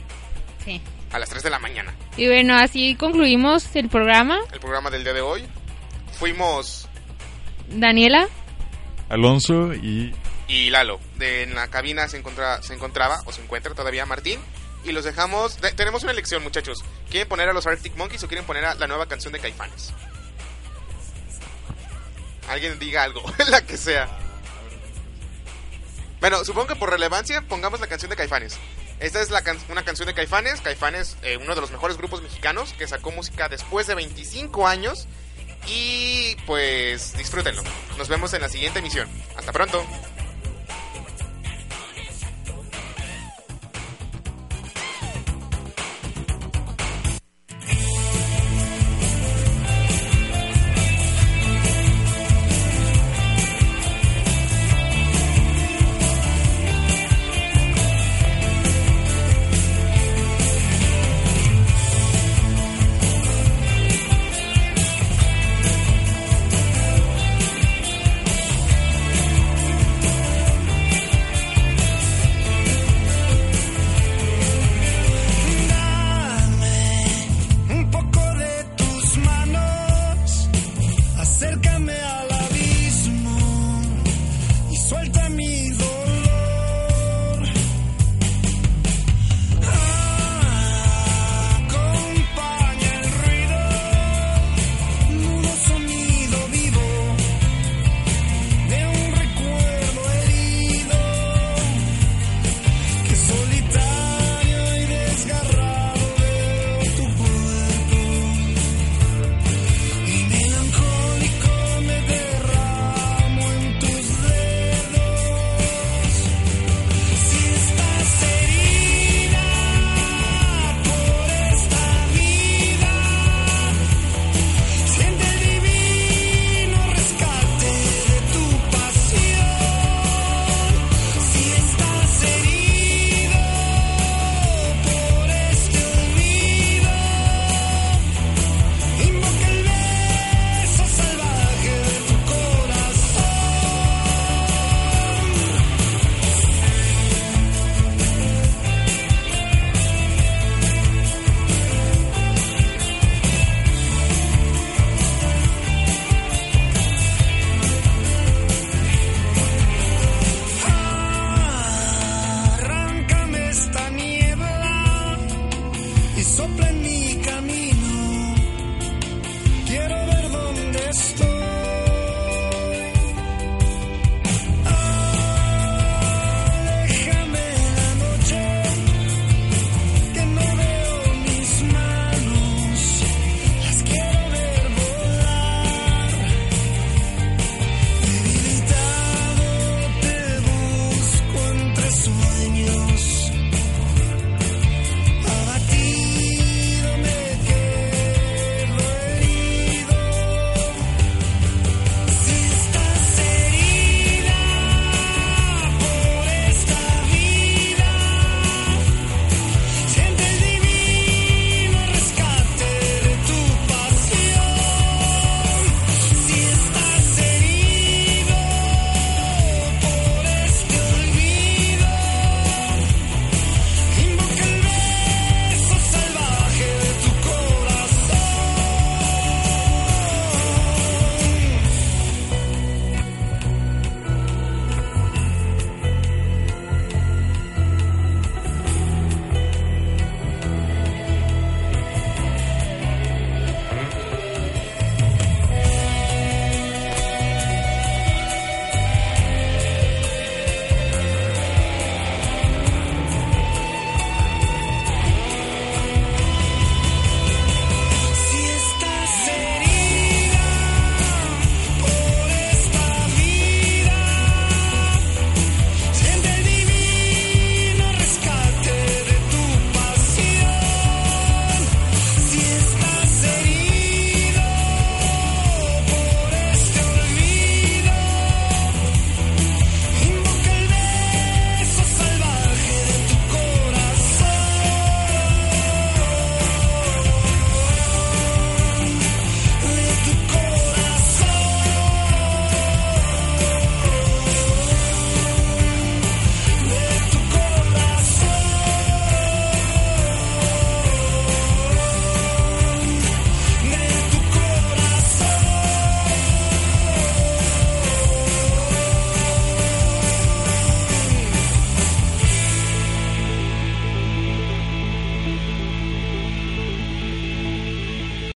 [0.65, 0.81] Sí.
[1.11, 1.93] A las 3 de la mañana.
[2.17, 4.39] Y bueno, así concluimos el programa.
[4.51, 5.43] El programa del día de hoy.
[6.17, 6.89] Fuimos.
[7.69, 8.27] Daniela,
[9.11, 10.13] Alonso y
[10.47, 10.99] y Lalo.
[11.19, 14.39] En la cabina se, encontra, se encontraba, o se encuentra todavía Martín.
[14.83, 15.61] Y los dejamos.
[15.61, 16.79] de- tenemos una elección, muchachos.
[17.09, 19.93] ¿Quieren poner a los Arctic Monkeys o quieren poner a la nueva canción de Caifanes?
[22.49, 24.09] Alguien diga algo, la que sea.
[26.19, 28.57] Bueno, supongo que por relevancia pongamos la canción de Caifanes.
[28.99, 29.29] Esta es
[29.69, 30.61] una canción de Caifanes.
[30.61, 35.07] Caifanes, eh, uno de los mejores grupos mexicanos que sacó música después de 25 años.
[35.67, 37.61] Y pues disfrútenlo.
[37.97, 39.07] Nos vemos en la siguiente emisión.
[39.37, 39.85] Hasta pronto.